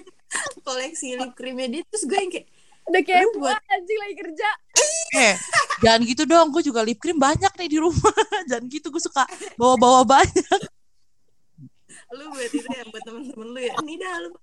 koleksi 0.69 1.17
lip 1.17 1.33
creamnya 1.33 1.67
dia 1.69 1.83
terus 1.89 2.05
gue 2.07 2.19
yang 2.19 2.31
kayak 2.31 2.47
Udah 2.91 3.03
kayak 3.07 3.27
buat- 3.39 3.61
anjing 3.71 3.99
lagi 4.03 4.15
kerja. 4.19 4.49
Eh, 5.15 5.35
jangan 5.79 6.01
gitu 6.03 6.23
dong. 6.27 6.51
Gue 6.51 6.63
juga 6.65 6.83
lip 6.83 6.99
cream 6.99 7.23
banyak 7.23 7.53
nih 7.55 7.69
di 7.71 7.79
rumah. 7.79 8.15
jangan 8.51 8.67
gitu. 8.67 8.91
Gue 8.91 8.99
suka 8.99 9.23
bawa-bawa 9.55 10.03
banyak. 10.03 10.61
lu 12.11 12.27
buat 12.35 12.51
itu 12.51 12.67
ya 12.67 12.83
buat 12.91 13.03
temen-temen 13.07 13.47
lu 13.55 13.61
ya 13.63 13.75
ini 13.87 13.95
dah 13.95 14.15
lu 14.27 14.35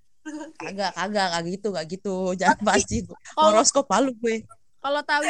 Kagak, 0.59 0.91
kagak, 0.95 1.27
kagak 1.31 1.43
gitu, 1.55 1.67
kagak 1.71 1.87
gitu. 1.91 2.15
Jangan 2.39 2.59
pasti 2.63 2.97
horoskop 3.35 3.87
malu 3.87 4.11
gue. 4.15 4.43
Kalau 4.87 5.03
tahu 5.03 5.23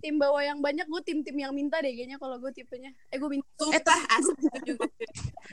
tim 0.00 0.16
bawa 0.16 0.40
yang 0.40 0.56
banyak, 0.56 0.88
gue 0.88 1.02
tim-tim 1.04 1.36
yang 1.36 1.52
minta 1.52 1.76
deh 1.84 1.92
kayaknya 1.92 2.16
kalau 2.16 2.40
gue 2.40 2.48
tipenya. 2.48 2.88
Eh 3.12 3.20
gue 3.20 3.28
minta. 3.28 3.44
Sumpah 3.60 4.00
asli 4.08 4.32
gue 4.40 4.60
juga. 4.72 4.88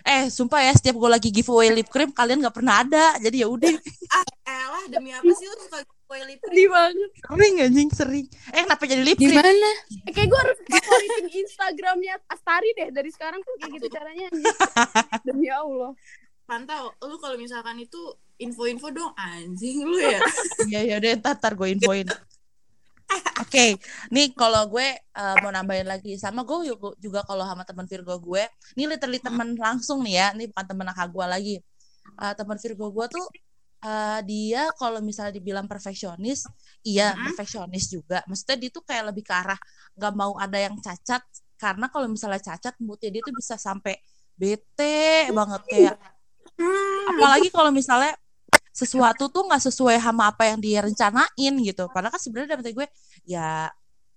Eh, 0.08 0.24
sumpah 0.32 0.64
ya 0.64 0.72
setiap 0.72 0.96
gue 0.96 1.10
lagi 1.12 1.28
giveaway 1.28 1.68
lip 1.68 1.92
cream 1.92 2.16
kalian 2.16 2.40
nggak 2.40 2.56
pernah 2.56 2.88
ada. 2.88 3.20
Jadi 3.20 3.44
ya 3.44 3.52
udah 3.52 3.68
Ah, 4.16 4.24
elah 4.48 4.86
demi 4.88 5.12
apa 5.12 5.28
sih 5.36 5.44
lu 5.44 5.60
suka 5.60 5.84
gue 5.84 6.20
lip 6.24 6.40
cream? 6.40 6.56
Sedih 6.56 6.68
banget. 6.72 7.10
sering 7.20 7.56
anjing 7.60 7.90
sering. 7.92 8.26
Eh, 8.56 8.64
kenapa 8.64 8.84
jadi 8.88 9.04
lip 9.04 9.20
Di 9.20 9.28
cream? 9.28 9.44
mana? 9.44 9.72
Eh, 10.08 10.12
kayak 10.16 10.28
gue 10.32 10.40
harus 10.40 10.58
favoritin 10.64 11.28
Instagramnya 11.44 12.14
Astari 12.32 12.70
deh 12.80 12.90
dari 12.96 13.12
sekarang 13.12 13.44
tuh 13.44 13.54
kayak 13.60 13.72
gitu 13.76 13.88
caranya. 13.92 14.28
Demi 15.28 15.52
Allah. 15.52 15.92
Pantau, 16.48 16.96
lu 17.04 17.20
kalau 17.20 17.36
misalkan 17.36 17.76
itu 17.76 18.00
info-info 18.40 18.88
dong 18.90 19.12
anjing 19.20 19.84
lu 19.84 20.00
ya. 20.00 20.24
Iya 20.66 20.82
ya 20.88 20.96
udah 21.04 21.12
ntar, 21.20 21.36
ntar 21.44 21.54
gue 21.60 21.76
infoin. 21.76 22.08
Oke, 23.40 23.80
nih 24.14 24.28
kalau 24.36 24.68
gue 24.70 24.88
eh, 25.00 25.36
mau 25.42 25.50
nambahin 25.50 25.88
lagi 25.88 26.20
sama 26.20 26.44
gue 26.44 26.70
juga- 26.70 26.98
juga 27.00 27.20
kalau 27.26 27.44
sama 27.48 27.64
teman 27.64 27.88
Virgo 27.88 28.16
gue, 28.20 28.44
ini 28.78 28.84
literally 28.92 29.20
teman 29.24 29.56
langsung 29.58 30.04
nih 30.06 30.14
ya, 30.20 30.28
ini 30.36 30.44
bukan 30.52 30.66
teman 30.70 30.86
kakak 30.92 31.10
gue 31.16 31.26
lagi. 31.26 31.56
Eh, 32.22 32.34
teman 32.38 32.58
Virgo 32.62 32.86
gue 32.92 33.06
tuh 33.16 33.26
eh, 33.88 34.20
dia 34.28 34.62
kalau 34.76 35.00
misalnya 35.00 35.34
dibilang 35.40 35.66
perfeksionis, 35.72 36.46
iya 36.84 37.16
Mm-mm. 37.16 37.26
perfeksionis 37.32 37.86
juga. 37.96 38.20
Maksudnya 38.30 38.58
dia 38.62 38.70
tuh 38.76 38.84
kayak 38.84 39.04
lebih 39.16 39.24
ke 39.24 39.34
arah 39.34 39.60
nggak 39.98 40.14
mau 40.20 40.34
ada 40.36 40.58
yang 40.60 40.76
cacat, 40.84 41.24
karena 41.60 41.86
kalau 41.94 42.08
misalnya 42.12 42.42
cacat 42.44 42.76
moodnya 42.84 43.10
dia 43.16 43.22
tuh 43.24 43.36
bisa 43.36 43.56
sampai 43.56 43.96
bete 44.40 45.28
banget 45.36 45.62
kayak 45.72 45.96
apalagi 47.12 47.48
kalau 47.52 47.72
misalnya 47.74 48.14
sesuatu 48.80 49.28
tuh 49.28 49.44
nggak 49.44 49.60
sesuai 49.62 50.00
sama 50.00 50.28
apa 50.28 50.48
yang 50.48 50.58
dia 50.58 50.80
rencanain 50.80 51.28
gitu 51.60 51.88
padahal 51.88 52.10
kan 52.10 52.22
sebenarnya 52.22 52.50
dalam 52.50 52.62
hati 52.62 52.74
gue 52.74 52.88
ya 53.26 53.68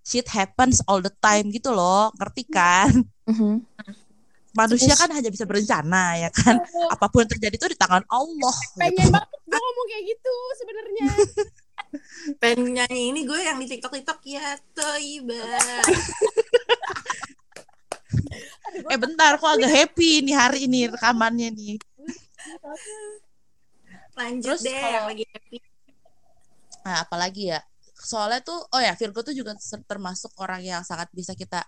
shit 0.01 0.27
happens 0.29 0.79
all 0.85 0.99
the 0.99 1.11
time 1.19 1.49
gitu 1.49 1.71
loh 1.71 2.11
ngerti 2.15 2.47
kan 2.47 2.91
Mhm. 3.23 3.63
manusia 4.53 4.93
kan 4.93 5.09
hanya 5.09 5.29
bisa 5.29 5.43
berencana 5.43 6.19
ya 6.19 6.29
kan 6.29 6.59
apa 6.87 7.07
pun 7.07 7.23
yang 7.23 7.31
terjadi 7.31 7.55
itu 7.57 7.67
di 7.67 7.79
tangan 7.79 8.03
Allah 8.07 8.57
Pengen 8.77 8.99
gitu. 9.01 9.11
banget 9.11 9.31
gue 9.43 9.59
ngomong 9.59 9.87
kayak 9.87 10.05
gitu 10.07 10.35
sebenarnya. 10.55 11.07
pengen 12.41 12.61
nyanyi 12.73 13.03
ini 13.11 13.21
gue 13.23 13.37
yang 13.39 13.57
di 13.57 13.67
TikTok 13.67 13.93
TikTok 13.93 14.21
ya 14.25 14.45
Toiba. 14.73 15.45
eh 18.89 18.99
bentar 18.99 19.37
kok 19.37 19.51
agak 19.51 19.69
happy 19.71 20.21
nih 20.21 20.33
hari 20.33 20.59
ini 20.65 20.89
rekamannya 20.89 21.49
nih 21.51 21.75
Lanjut 24.13 24.57
Terus 24.57 24.63
deh 24.65 24.77
kalau- 24.77 24.93
yang 24.93 25.07
lagi 25.09 25.25
happy. 25.33 25.57
Nah, 26.83 26.97
apalagi 27.07 27.43
ya? 27.55 27.61
Soalnya 27.95 28.43
tuh, 28.43 28.59
oh 28.75 28.81
ya, 28.83 28.93
Virgo 28.99 29.23
tuh 29.23 29.33
juga 29.33 29.55
termasuk 29.87 30.35
orang 30.43 30.61
yang 30.67 30.83
sangat 30.83 31.09
bisa 31.15 31.33
kita 31.39 31.63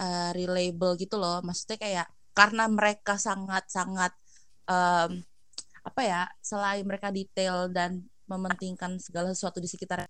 eh, 0.00 0.30
reliable 0.32 0.96
gitu 0.96 1.20
loh. 1.20 1.44
Maksudnya 1.44 1.76
kayak 1.76 2.06
karena 2.32 2.64
mereka 2.64 3.20
sangat-sangat 3.20 4.12
em, 4.64 5.20
apa 5.84 6.00
ya? 6.00 6.24
Selain 6.40 6.80
mereka 6.88 7.12
detail 7.12 7.68
dan 7.68 8.00
mementingkan 8.24 8.96
segala 8.96 9.36
sesuatu 9.36 9.60
di 9.60 9.68
sekitar 9.68 10.08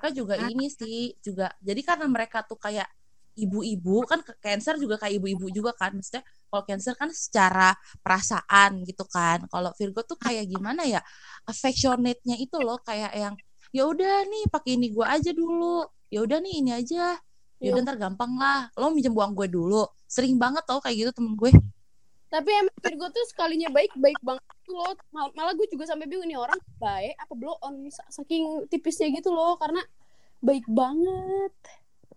mereka 0.00 0.08
juga 0.16 0.34
ini 0.48 0.72
sih 0.72 1.12
juga. 1.20 1.52
Jadi 1.60 1.84
karena 1.84 2.08
mereka 2.08 2.40
tuh 2.40 2.56
kayak 2.56 2.88
ibu-ibu 3.36 4.00
kan 4.08 4.24
Cancer 4.40 4.80
juga 4.80 4.96
kayak 4.96 5.20
ibu-ibu 5.20 5.52
juga 5.52 5.76
kan. 5.76 5.92
Maksudnya 5.92 6.24
kalau 6.50 6.66
Cancer 6.66 6.98
kan 6.98 7.08
secara 7.14 7.72
perasaan 8.02 8.82
gitu 8.82 9.06
kan. 9.06 9.46
Kalau 9.46 9.70
Virgo 9.78 10.02
tuh 10.02 10.18
kayak 10.18 10.50
gimana 10.50 10.82
ya? 10.84 11.00
affectionate-nya 11.48 12.36
itu 12.36 12.56
loh 12.60 12.78
kayak 12.84 13.10
yang 13.16 13.34
ya 13.70 13.86
udah 13.86 14.26
nih 14.26 14.44
pakai 14.50 14.76
ini 14.76 14.92
gue 14.92 15.06
aja 15.06 15.30
dulu 15.30 15.86
ya 16.10 16.20
udah 16.20 16.38
nih 16.42 16.54
ini 16.58 16.70
aja 16.74 17.16
ya 17.56 17.68
udah 17.70 17.80
ntar 17.80 17.96
gampang 17.96 18.34
lah 18.34 18.66
lo 18.74 18.90
minjem 18.90 19.14
uang 19.14 19.32
gue 19.32 19.48
dulu 19.48 19.86
sering 20.04 20.36
banget 20.36 20.66
tau 20.66 20.82
kayak 20.82 21.06
gitu 21.06 21.10
temen 21.14 21.32
gue 21.34 21.48
Tapi 22.28 22.46
emang 22.46 22.76
Virgo 22.78 23.10
tuh 23.10 23.24
sekalinya 23.26 23.66
baik 23.70 23.90
baik 23.98 24.14
banget 24.22 24.44
tuh 24.62 24.78
loh. 24.78 24.94
Mal- 25.10 25.34
Malah 25.34 25.50
gue 25.50 25.66
juga 25.66 25.82
sampai 25.82 26.06
bingung 26.06 26.30
nih 26.30 26.38
orang 26.38 26.60
baik 26.78 27.18
apa 27.18 27.32
blow 27.34 27.58
on 27.58 27.90
Sa- 27.90 28.06
saking 28.06 28.70
tipisnya 28.70 29.10
gitu 29.10 29.34
loh 29.34 29.58
karena 29.58 29.82
baik 30.38 30.62
banget. 30.70 31.54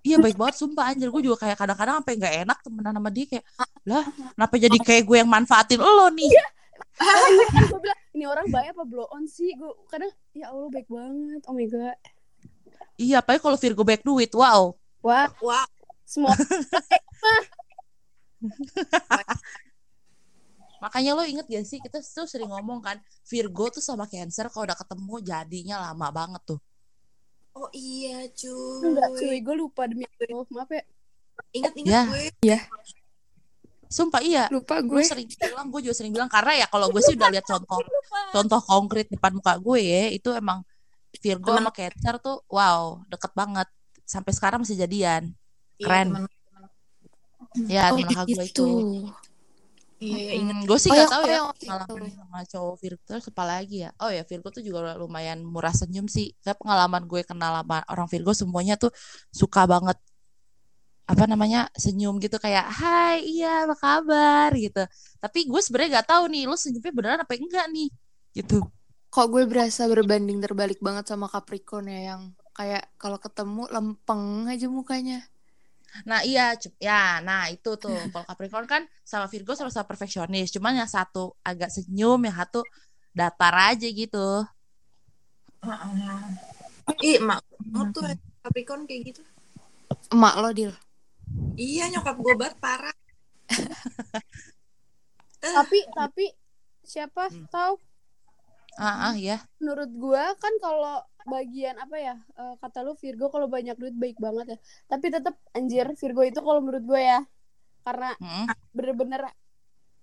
Iya 0.03 0.19
baik 0.19 0.35
banget 0.37 0.55
sumpah 0.59 0.91
anjir. 0.91 1.09
Gue 1.09 1.23
juga 1.23 1.47
kayak 1.47 1.57
kadang-kadang 1.57 2.03
sampai 2.03 2.13
nggak 2.19 2.35
enak 2.45 2.57
temenan 2.61 2.93
sama 2.99 3.09
dia 3.09 3.25
kayak 3.25 3.45
lah 3.89 4.03
kenapa 4.35 4.55
jadi 4.59 4.77
kayak 4.77 5.03
gue 5.07 5.17
yang 5.23 5.29
manfaatin 5.31 5.79
lo 5.79 6.07
nih? 6.11 6.31
Gue 7.71 7.79
bilang 7.81 7.99
ini 8.13 8.23
orang 8.27 8.47
baik 8.51 8.75
apa 8.77 8.83
blow 8.85 9.07
on 9.09 9.25
sih? 9.25 9.55
Gue 9.55 9.71
kadang 9.89 10.11
ya 10.35 10.51
Allah 10.51 10.69
baik 10.69 10.87
banget. 10.91 11.41
Oh 11.49 11.55
my 11.55 11.67
god. 11.71 11.97
iya 12.99 13.25
apalagi 13.25 13.41
kalau 13.41 13.57
Virgo 13.57 13.81
baik 13.81 14.05
duit. 14.05 14.29
Wow. 14.37 14.77
Wah, 15.03 15.27
Wah, 15.43 15.67
semua 16.13 16.31
makanya 20.83 21.15
lo 21.15 21.23
inget 21.23 21.47
gak 21.47 21.63
sih 21.63 21.79
kita 21.79 22.03
tuh 22.03 22.27
sering 22.27 22.51
ngomong 22.51 22.83
kan 22.83 22.99
Virgo 23.23 23.71
tuh 23.71 23.79
sama 23.79 24.03
Cancer 24.03 24.51
kalau 24.51 24.67
udah 24.67 24.75
ketemu 24.75 25.15
jadinya 25.23 25.79
lama 25.89 26.11
banget 26.11 26.43
tuh 26.43 26.59
oh 27.53 27.69
iya 27.71 28.25
cuy. 28.29 28.81
enggak 28.83 29.09
cuy, 29.13 29.37
gue 29.39 29.55
lupa 29.55 29.85
demi 29.85 30.03
Allah. 30.05 30.45
Maaf 30.49 30.69
ya. 30.69 30.83
Ingat-ingat 31.51 31.89
Ya. 31.89 32.03
gue. 32.05 32.57
sumpah 33.85 34.21
iya 34.21 34.49
Lupa 34.49 34.81
gue 34.81 34.89
gue. 34.89 35.05
sering 35.05 35.29
bilang 35.29 35.69
gue 35.69 35.81
juga 35.81 35.93
sering 35.93 36.09
bilang 36.09 36.25
karena 36.25 36.53
ya 36.55 36.65
kalau 36.65 36.89
gue 36.89 36.97
sih 36.97 37.13
udah 37.13 37.29
lihat 37.29 37.45
contoh 37.45 37.77
contoh 38.35 38.57
konkret 38.59 39.05
depan 39.05 39.37
muka 39.37 39.53
gue 39.55 39.79
ya 39.79 40.09
itu 40.09 40.33
emang 40.33 40.65
Virgo 41.13 41.53
Temen- 41.53 41.61
sama 41.61 41.71
Cancer 41.71 42.15
tuh 42.17 42.41
wow 42.49 43.05
deket 43.05 43.29
banget 43.33 43.69
sampai 44.03 44.33
sekarang 44.33 44.65
masih 44.65 44.77
jadian 44.79 45.29
Iya, 45.77 45.85
Keren. 45.85 46.07
temen- 46.09 47.69
ya 47.69 47.83
Oh 47.87 48.01
kakak 48.01 48.25
gue 48.27 48.45
itu. 48.49 48.67
Iya, 50.03 50.31
iya. 50.35 50.51
Hmm, 50.51 50.61
gue 50.67 50.77
sih 50.77 50.91
Oh, 50.91 50.97
yang- 50.99 51.11
tahu 51.11 51.23
oh, 51.23 51.29
ya 51.31 51.39
pengalaman 51.55 52.03
itu. 52.03 52.17
sama 52.19 52.39
cowok 52.43 52.75
Virgo 52.83 53.03
terus 53.07 53.25
apa 53.31 53.43
lagi 53.47 53.77
ya? 53.87 53.89
Oh 54.03 54.11
ya 54.11 54.23
Virgo 54.27 54.49
tuh 54.51 54.59
juga 54.59 54.99
lumayan 54.99 55.39
murah 55.47 55.71
senyum 55.71 56.11
sih. 56.11 56.35
Kayak 56.43 56.59
pengalaman 56.59 57.07
gue 57.07 57.21
kenal 57.23 57.63
sama 57.63 57.77
orang 57.87 58.07
Virgo 58.11 58.31
semuanya 58.35 58.75
tuh 58.75 58.91
suka 59.31 59.63
banget 59.63 59.95
apa 61.03 61.23
namanya 61.27 61.67
senyum 61.75 62.15
gitu. 62.19 62.35
Kayak 62.39 62.67
Hai 62.67 63.23
iya 63.23 63.63
apa 63.63 63.75
kabar? 63.75 64.49
gitu. 64.55 64.83
Tapi 65.19 65.39
gue 65.47 65.61
sebenarnya 65.63 65.99
nggak 65.99 66.07
tahu 66.11 66.23
nih 66.31 66.43
lo 66.47 66.55
senyumnya 66.55 66.91
beneran 66.91 67.19
apa 67.23 67.33
enggak 67.39 67.65
nih? 67.71 67.89
Gitu. 68.35 68.59
Kok 69.07 69.27
gue 69.29 69.43
berasa 69.45 69.85
berbanding 69.85 70.41
terbalik 70.41 70.79
banget 70.81 71.05
sama 71.07 71.29
Capricorn 71.29 71.85
ya 71.87 72.15
yang 72.15 72.21
kayak 72.53 72.85
kalau 72.97 73.17
ketemu 73.17 73.65
lempeng 73.69 74.47
aja 74.47 74.67
mukanya. 74.67 75.21
Nah 76.09 76.25
iya, 76.25 76.57
ya, 76.81 77.21
nah 77.21 77.45
itu 77.53 77.77
tuh 77.77 78.09
kalau 78.09 78.25
Capricorn 78.25 78.65
kan 78.65 78.81
sama 79.05 79.29
Virgo 79.29 79.53
sama-sama 79.53 79.85
perfeksionis, 79.85 80.49
cuman 80.49 80.81
yang 80.81 80.89
satu 80.89 81.37
agak 81.45 81.69
senyum, 81.69 82.17
yang 82.25 82.33
satu 82.33 82.65
datar 83.13 83.53
aja 83.73 83.85
gitu. 83.85 84.41
Ih, 86.99 87.21
emak 87.21 87.39
banget 87.71 87.87
tuh 87.93 88.03
Capricorn 88.43 88.83
kayak 88.89 89.01
gitu. 89.13 89.21
Emak 90.11 90.33
lo, 90.41 90.49
Dil. 90.51 90.73
Iya, 91.55 91.93
nyokap 91.93 92.17
gue 92.17 92.33
banget 92.35 92.55
parah. 92.57 92.95
Tapi 95.43 95.79
tapi 95.91 96.25
siapa 96.83 97.27
Hmm. 97.27 97.45
tahu 97.51 97.75
Ah, 98.75 99.09
ah 99.09 99.15
ya, 99.15 99.37
menurut 99.57 99.91
gua 99.93 100.33
kan 100.35 100.53
kalau 100.57 100.97
bagian 101.23 101.77
apa 101.77 101.95
ya 101.95 102.15
eh, 102.35 102.53
kata 102.57 102.81
lu 102.81 102.97
Virgo 102.97 103.29
kalau 103.29 103.47
banyak 103.47 103.77
duit 103.77 103.93
baik 103.93 104.17
banget 104.17 104.55
ya 104.55 104.57
tapi 104.87 105.07
tetap 105.07 105.37
anjir 105.53 105.87
Virgo 105.93 106.21
itu 106.21 106.39
kalau 106.39 106.59
menurut 106.59 106.83
gue 106.83 106.99
ya 106.99 107.21
karena 107.81 108.11
Mm. 108.17 108.47
bener-bener 108.71 109.21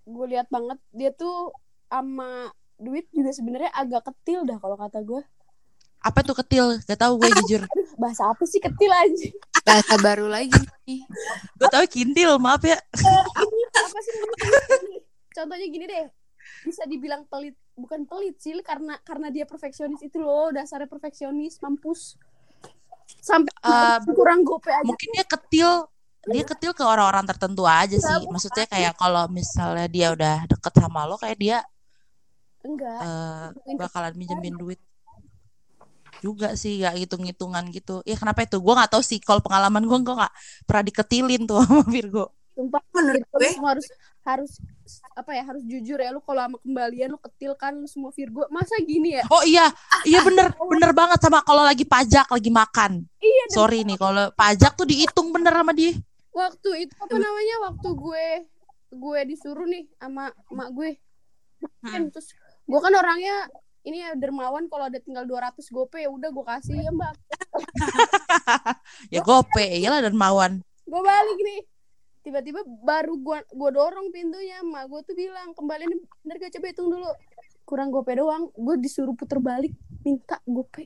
gue 0.07 0.27
lihat 0.29 0.49
banget 0.49 0.79
dia 0.91 1.11
tuh 1.11 1.53
sama 1.87 2.49
duit 2.77 3.05
juga 3.11 3.31
sebenarnya 3.31 3.69
agak 3.71 4.09
ketil 4.09 4.49
dah 4.49 4.57
kalau 4.57 4.81
kata 4.81 5.03
gue 5.03 5.21
apa 6.01 6.25
tuh 6.25 6.33
ketil? 6.33 6.81
Gak 6.81 6.97
tahu 6.97 7.21
gue 7.21 7.29
jujur. 7.45 7.63
bahasa 8.01 8.25
apa 8.25 8.41
sih 8.49 8.57
ketil 8.57 8.89
anjir 8.89 9.37
Bahasa 9.61 10.01
baru 10.01 10.25
lagi 10.25 10.57
gue 11.61 11.69
tahu 11.69 11.85
kintil, 11.85 12.41
maaf 12.41 12.65
ya. 12.65 12.81
ini 12.97 13.63
apa 13.69 13.99
sih 14.01 14.13
namanya? 14.17 14.49
contohnya 15.31 15.67
gini 15.69 15.85
deh 15.85 16.07
bisa 16.65 16.89
dibilang 16.89 17.29
pelit 17.29 17.53
bukan 17.81 18.05
pelit 18.05 18.37
sih 18.39 18.55
karena 18.61 18.95
karena 19.03 19.29
dia 19.35 19.45
perfeksionis 19.49 20.01
itu 20.05 20.21
loh 20.21 20.53
dasarnya 20.53 20.87
perfeksionis 20.87 21.59
mampus. 21.65 22.21
Sampai 23.21 23.51
Eh, 23.61 23.99
kurang 24.17 24.41
gope 24.47 24.71
aja. 24.71 24.85
Mungkin 24.87 25.09
dia 25.17 25.25
ketil, 25.27 25.71
dia 26.31 26.45
ketil 26.47 26.73
ke 26.73 26.85
orang-orang 26.85 27.25
tertentu 27.29 27.65
aja 27.67 27.97
sih. 27.99 28.17
Maksudnya 28.31 28.67
kayak 28.71 28.95
kalau 28.97 29.27
misalnya 29.29 29.87
dia 29.91 30.07
udah 30.15 30.37
deket 30.49 30.73
sama 30.79 31.05
lo, 31.09 31.17
kayak 31.21 31.39
dia 31.41 31.59
enggak. 32.65 33.01
eh, 33.03 33.47
bakalan 33.81 34.15
minjemin 34.17 34.57
duit. 34.57 34.81
Juga 36.21 36.53
sih 36.53 36.85
gak 36.85 37.01
hitung-hitungan 37.01 37.65
gitu. 37.73 38.05
Ya 38.05 38.17
kenapa 38.21 38.45
itu? 38.45 38.61
Gue 38.61 38.75
nggak 38.77 38.93
tahu 38.93 39.01
sih. 39.01 39.19
Kalau 39.25 39.41
pengalaman 39.41 39.81
gue 39.89 39.99
gue 40.05 40.15
nggak 40.21 40.35
pernah 40.69 40.85
diketilin 40.85 41.43
tuh 41.49 41.65
sama 41.65 41.83
Virgo. 41.89 42.25
Sumpah 42.53 42.83
Menurut 42.93 43.25
gue, 43.25 43.51
harus 43.65 43.87
harus 44.21 44.61
apa 45.17 45.33
ya 45.33 45.43
harus 45.49 45.63
jujur 45.65 45.97
ya 45.97 46.13
lu 46.13 46.21
kalau 46.21 46.45
sama 46.45 46.57
kembalian 46.61 47.09
lu 47.15 47.19
ketil 47.19 47.53
kan 47.57 47.73
lu 47.77 47.89
semua 47.89 48.13
Virgo. 48.13 48.45
Masa 48.53 48.77
gini 48.85 49.17
ya? 49.17 49.25
Oh 49.33 49.43
iya, 49.45 49.73
iya 50.05 50.21
bener, 50.21 50.53
bener 50.57 50.91
banget 50.93 51.19
sama 51.25 51.41
kalau 51.41 51.65
lagi 51.65 51.89
pajak, 51.89 52.29
lagi 52.29 52.51
makan. 52.53 53.05
iya 53.21 53.45
sorry 53.53 53.85
nih 53.85 53.97
kalau 53.97 54.29
pajak 54.37 54.77
tuh 54.77 54.85
dihitung 54.85 55.33
bener 55.33 55.53
sama 55.53 55.73
dia. 55.73 55.97
Waktu 56.31 56.89
itu 56.89 56.95
apa 57.01 57.17
namanya? 57.17 57.57
Waktu 57.71 57.89
gue 57.97 58.27
gue 58.91 59.21
disuruh 59.31 59.67
nih 59.67 59.89
sama 59.97 60.29
emak 60.53 60.69
gue. 60.77 60.91
Kan 61.85 62.13
terus 62.13 62.33
gue 62.65 62.81
kan 62.81 62.93
orangnya 62.93 63.49
ini 63.81 64.05
ya 64.05 64.13
dermawan 64.13 64.69
kalau 64.69 64.93
ada 64.93 65.01
tinggal 65.01 65.25
200 65.25 65.57
gope 65.73 65.97
ya 65.97 66.13
udah 66.13 66.29
gue 66.29 66.45
kasih 66.45 66.77
ya 66.81 66.93
mbak. 66.93 67.15
Ya 69.15 69.23
gope 69.25 69.63
iyalah 69.63 70.03
dan 70.05 70.15
mawan 70.19 70.61
gue 70.91 71.03
balik 71.07 71.39
nih 71.39 71.61
tiba-tiba 72.21 72.61
baru 72.85 73.17
gue 73.17 73.39
gue 73.49 73.71
dorong 73.73 74.13
pintunya 74.13 74.61
emak 74.61 74.89
gue 74.89 75.01
tuh 75.09 75.15
bilang 75.17 75.57
kembaliin 75.57 75.91
bener 76.25 76.37
gak? 76.37 76.53
Coba 76.57 76.67
hitung 76.69 76.89
dulu. 76.93 77.11
Kurang 77.65 77.89
gope 77.95 78.13
doang 78.13 78.53
gue 78.53 78.75
disuruh 78.81 79.15
puter 79.17 79.41
balik 79.41 79.73
minta 80.05 80.41
gope. 80.45 80.85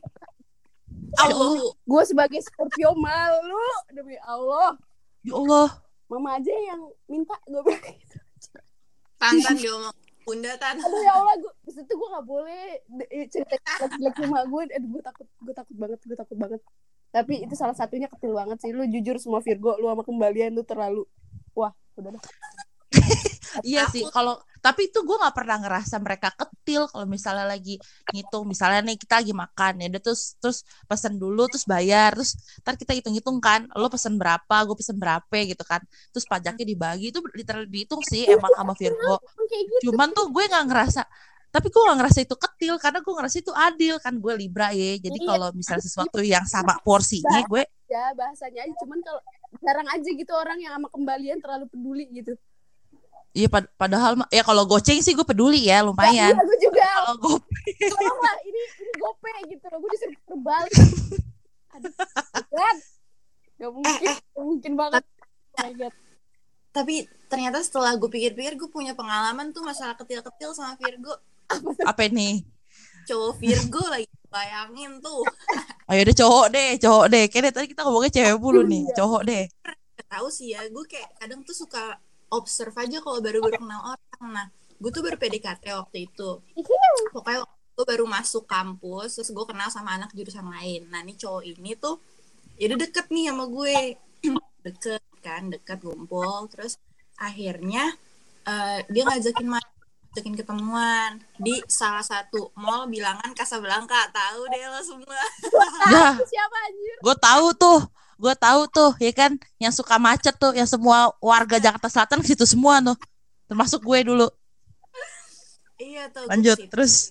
Allah. 1.14 1.74
gue 1.74 2.02
sebagai 2.06 2.40
Scorpio 2.42 2.94
malu 2.94 3.64
demi 3.90 4.18
Allah. 4.22 4.78
Ya 5.22 5.34
Allah. 5.38 5.68
Mama 6.10 6.38
aja 6.38 6.52
yang 6.52 6.80
minta 7.10 7.34
gope. 7.46 7.74
Gitu 7.74 8.16
Tantan 9.18 9.56
dia 9.56 9.72
ngomong. 9.72 9.96
Bunda 10.24 10.56
tan. 10.56 10.80
aduh 10.80 11.02
ya 11.04 11.12
Allah 11.20 11.36
gue 11.36 11.52
itu 11.68 11.92
gue 11.92 12.08
gak 12.16 12.24
boleh 12.24 12.80
eh, 13.12 13.28
cerita 13.28 13.60
jelek 13.92 14.16
sama 14.16 14.40
gue 14.48 14.62
aduh 14.72 14.88
gue 14.96 15.02
takut 15.04 15.28
gue 15.28 15.52
takut 15.52 15.76
banget 15.76 16.00
gue 16.00 16.16
takut 16.16 16.36
banget 16.40 16.60
tapi 17.14 17.46
itu 17.46 17.54
salah 17.54 17.78
satunya 17.78 18.10
kecil 18.10 18.34
banget 18.34 18.58
sih. 18.58 18.74
Lu 18.74 18.82
jujur 18.90 19.22
semua 19.22 19.38
Virgo 19.38 19.78
lu 19.78 19.86
sama 19.86 20.02
kembalian 20.02 20.50
lu 20.50 20.66
terlalu 20.66 21.06
wah 21.54 21.70
udah 21.94 22.18
dah 22.18 22.22
Iya 23.62 23.86
sih, 23.86 24.02
kalau 24.10 24.34
tapi 24.58 24.90
itu 24.90 24.98
gue 25.06 25.14
nggak 25.14 25.36
pernah 25.36 25.62
ngerasa 25.62 26.02
mereka 26.02 26.34
ketil 26.34 26.90
kalau 26.90 27.06
misalnya 27.06 27.46
lagi 27.46 27.78
ngitung, 28.10 28.50
misalnya 28.50 28.82
nih 28.90 28.98
kita 28.98 29.22
lagi 29.22 29.30
makan 29.30 29.78
ya, 29.78 29.86
udah 29.94 30.02
terus 30.02 30.34
terus 30.42 30.66
pesen 30.90 31.22
dulu, 31.22 31.46
terus 31.46 31.62
bayar, 31.62 32.18
terus 32.18 32.34
ntar 32.66 32.74
kita 32.74 32.98
hitung-hitung 32.98 33.38
kan, 33.38 33.70
lo 33.78 33.86
pesen 33.86 34.18
berapa, 34.18 34.56
gue 34.66 34.74
pesen 34.74 34.98
berapa 34.98 35.30
gitu 35.46 35.62
kan, 35.62 35.78
terus 36.10 36.26
pajaknya 36.26 36.66
dibagi 36.66 37.14
itu 37.14 37.22
literal 37.30 37.62
dihitung 37.70 38.02
sih 38.02 38.26
emang 38.26 38.50
sama 38.58 38.74
Virgo. 38.74 39.22
Gitu. 39.46 39.92
Cuman 39.92 40.10
tuh 40.10 40.34
gue 40.34 40.44
nggak 40.50 40.64
ngerasa, 40.66 41.02
tapi 41.54 41.70
gue 41.70 41.78
nggak 41.80 41.98
ngerasa 42.00 42.18
itu 42.20 42.34
ketil 42.34 42.74
karena 42.76 42.98
gue 42.98 43.14
ngerasa 43.14 43.36
itu 43.38 43.52
adil 43.54 43.94
kan 43.96 44.10
gue 44.12 44.32
libra 44.34 44.68
ya, 44.70 44.98
jadi 44.98 45.14
Iya. 45.14 45.28
kalau 45.28 45.48
misalnya 45.52 45.84
sesuatu 45.84 46.18
yang 46.18 46.42
sama 46.44 46.74
porsinya 46.80 47.38
gue 47.44 47.62
ya 47.86 48.10
bahasanya 48.12 48.60
aja 48.60 48.74
cuman 48.76 48.98
kalau 48.98 49.22
jarang 49.60 49.86
aja 49.86 50.08
gitu 50.08 50.32
orang 50.32 50.58
yang 50.58 50.72
sama 50.72 50.88
kembalian 50.88 51.38
terlalu 51.38 51.64
peduli 51.68 52.10
gitu 52.12 52.34
Iya 53.32 53.46
pad- 53.48 53.70
padahal 53.72 54.14
mah- 54.16 54.30
ya 54.30 54.42
kalau 54.42 54.62
goceng 54.64 54.98
sih 54.98 55.10
gue 55.10 55.22
peduli 55.22 55.62
ya 55.64 55.82
lumayan. 55.82 56.30
Iya, 56.30 56.38
gue 56.40 56.58
juga 56.60 56.86
Kalau 56.86 57.14
gue 57.18 57.38
lah 58.16 58.36
ini 58.40 58.60
ini 58.76 58.92
gope 58.96 59.26
gitu 59.48 59.64
loh 59.66 59.78
gue 59.80 59.90
disuruh 59.92 60.20
terbalik 60.24 60.70
aduh 61.74 61.92
God. 62.48 62.78
gak 63.56 63.70
mungkin 63.72 63.98
gak 64.04 64.18
mungkin 64.36 64.72
banget 64.76 65.02
oh 65.02 65.58
my 65.60 65.72
God. 65.76 65.94
Tapi 66.70 66.94
ternyata 67.24 67.58
setelah 67.60 67.94
gue 67.94 68.06
pikir-pikir 68.08 68.54
gue 68.54 68.66
punya 68.68 68.92
pengalaman 68.92 69.50
tuh 69.50 69.62
masalah 69.62 69.94
kecil-kecil 69.94 70.50
sama 70.52 70.74
Virgo. 70.76 71.14
Apa 71.84 72.02
nih? 72.08 72.42
Cowok 73.04 73.32
Virgo 73.36 73.82
lagi 73.92 74.08
bayangin 74.32 74.98
tuh. 74.98 75.22
Ayo 75.90 76.00
deh 76.08 76.16
cowok 76.16 76.46
deh, 76.50 76.70
cowok 76.80 77.06
deh. 77.12 77.24
Kayaknya 77.28 77.52
tadi 77.52 77.66
kita 77.70 77.80
ngomongnya 77.84 78.12
cewek 78.12 78.36
mulu 78.40 78.62
nih, 78.64 78.82
Iya. 78.88 78.94
cowok 78.98 79.22
deh. 79.28 79.44
Tahu 80.08 80.26
sih 80.32 80.56
ya, 80.56 80.64
gue 80.66 80.84
kayak 80.88 81.10
kadang 81.20 81.40
tuh 81.44 81.52
suka 81.54 82.00
observe 82.32 82.74
aja 82.80 82.98
kalau 83.04 83.20
baru-baru 83.20 83.60
kenal 83.60 83.94
orang. 83.94 84.30
Nah, 84.32 84.46
gue 84.80 84.90
tuh 84.90 85.02
baru 85.04 85.16
PDKT 85.20 85.64
waktu 85.76 86.08
itu. 86.08 86.28
Pokoknya 87.12 87.44
gue 87.74 87.84
baru 87.84 88.04
masuk 88.08 88.48
kampus, 88.48 89.20
terus 89.20 89.30
gue 89.30 89.44
kenal 89.44 89.68
sama 89.68 89.94
anak 89.98 90.10
jurusan 90.16 90.46
lain. 90.48 90.88
Nah, 90.88 91.04
nih 91.04 91.14
cowok 91.20 91.42
ini 91.44 91.76
tuh, 91.76 92.00
ya 92.56 92.72
udah 92.72 92.78
deket 92.80 93.06
nih 93.12 93.28
sama 93.30 93.44
gue. 93.50 93.76
deket 94.66 95.02
kan, 95.20 95.52
deket 95.52 95.84
ngumpul. 95.84 96.48
Terus 96.48 96.80
akhirnya 97.20 97.92
eh, 98.48 98.80
dia 98.88 99.02
ngajakin 99.04 99.46
main 99.46 99.73
ngajakin 100.14 100.38
ketemuan 100.38 101.18
di 101.42 101.58
salah 101.66 102.06
satu 102.06 102.54
mall 102.54 102.86
bilangan 102.86 103.34
Casablanca. 103.34 104.06
Tahu 104.14 104.46
deh 104.46 104.62
lo 104.70 104.80
semua. 104.86 105.18
Ya, 105.90 106.14
Itu 106.14 106.26
siapa 106.30 106.56
anjir? 106.70 106.94
gue 107.02 107.16
tahu 107.18 107.46
tuh, 107.58 107.80
gue 108.22 108.34
tahu 108.38 108.60
tuh, 108.70 108.90
ya 109.02 109.10
kan, 109.10 109.34
yang 109.58 109.74
suka 109.74 109.98
macet 109.98 110.38
tuh, 110.38 110.54
yang 110.54 110.70
semua 110.70 111.10
warga 111.18 111.58
Jakarta 111.58 111.90
Selatan 111.90 112.22
ke 112.22 112.30
situ 112.30 112.46
semua 112.46 112.78
tuh, 112.78 112.94
termasuk 113.50 113.82
gue 113.82 113.98
dulu. 114.06 114.30
iya 115.82 116.06
tuh 116.06 116.30
Lanjut, 116.30 116.62
terus? 116.70 117.10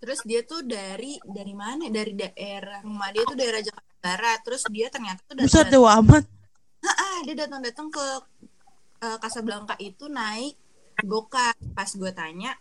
Terus 0.00 0.24
dia 0.24 0.40
tuh 0.48 0.64
dari 0.64 1.20
dari 1.28 1.52
mana? 1.52 1.92
Dari 1.92 2.16
daerah 2.16 2.80
rumah 2.80 3.12
dia 3.12 3.22
tuh 3.28 3.36
daerah 3.36 3.60
Jakarta 3.60 3.92
Barat. 4.02 4.38
Terus 4.42 4.62
dia 4.72 4.88
ternyata 4.90 5.20
tuh 5.28 5.36
buset 5.38 5.68
datang 5.68 5.72
dewa 5.76 5.90
amat. 6.00 6.24
ah 6.82 7.18
dia 7.22 7.36
datang 7.38 7.62
datang 7.62 7.86
ke 7.86 8.02
eh, 8.98 9.18
Casablanca 9.22 9.78
itu 9.78 10.10
naik 10.10 10.58
gokar 11.00 11.56
pas 11.72 11.88
gue 11.88 12.12
tanya 12.12 12.52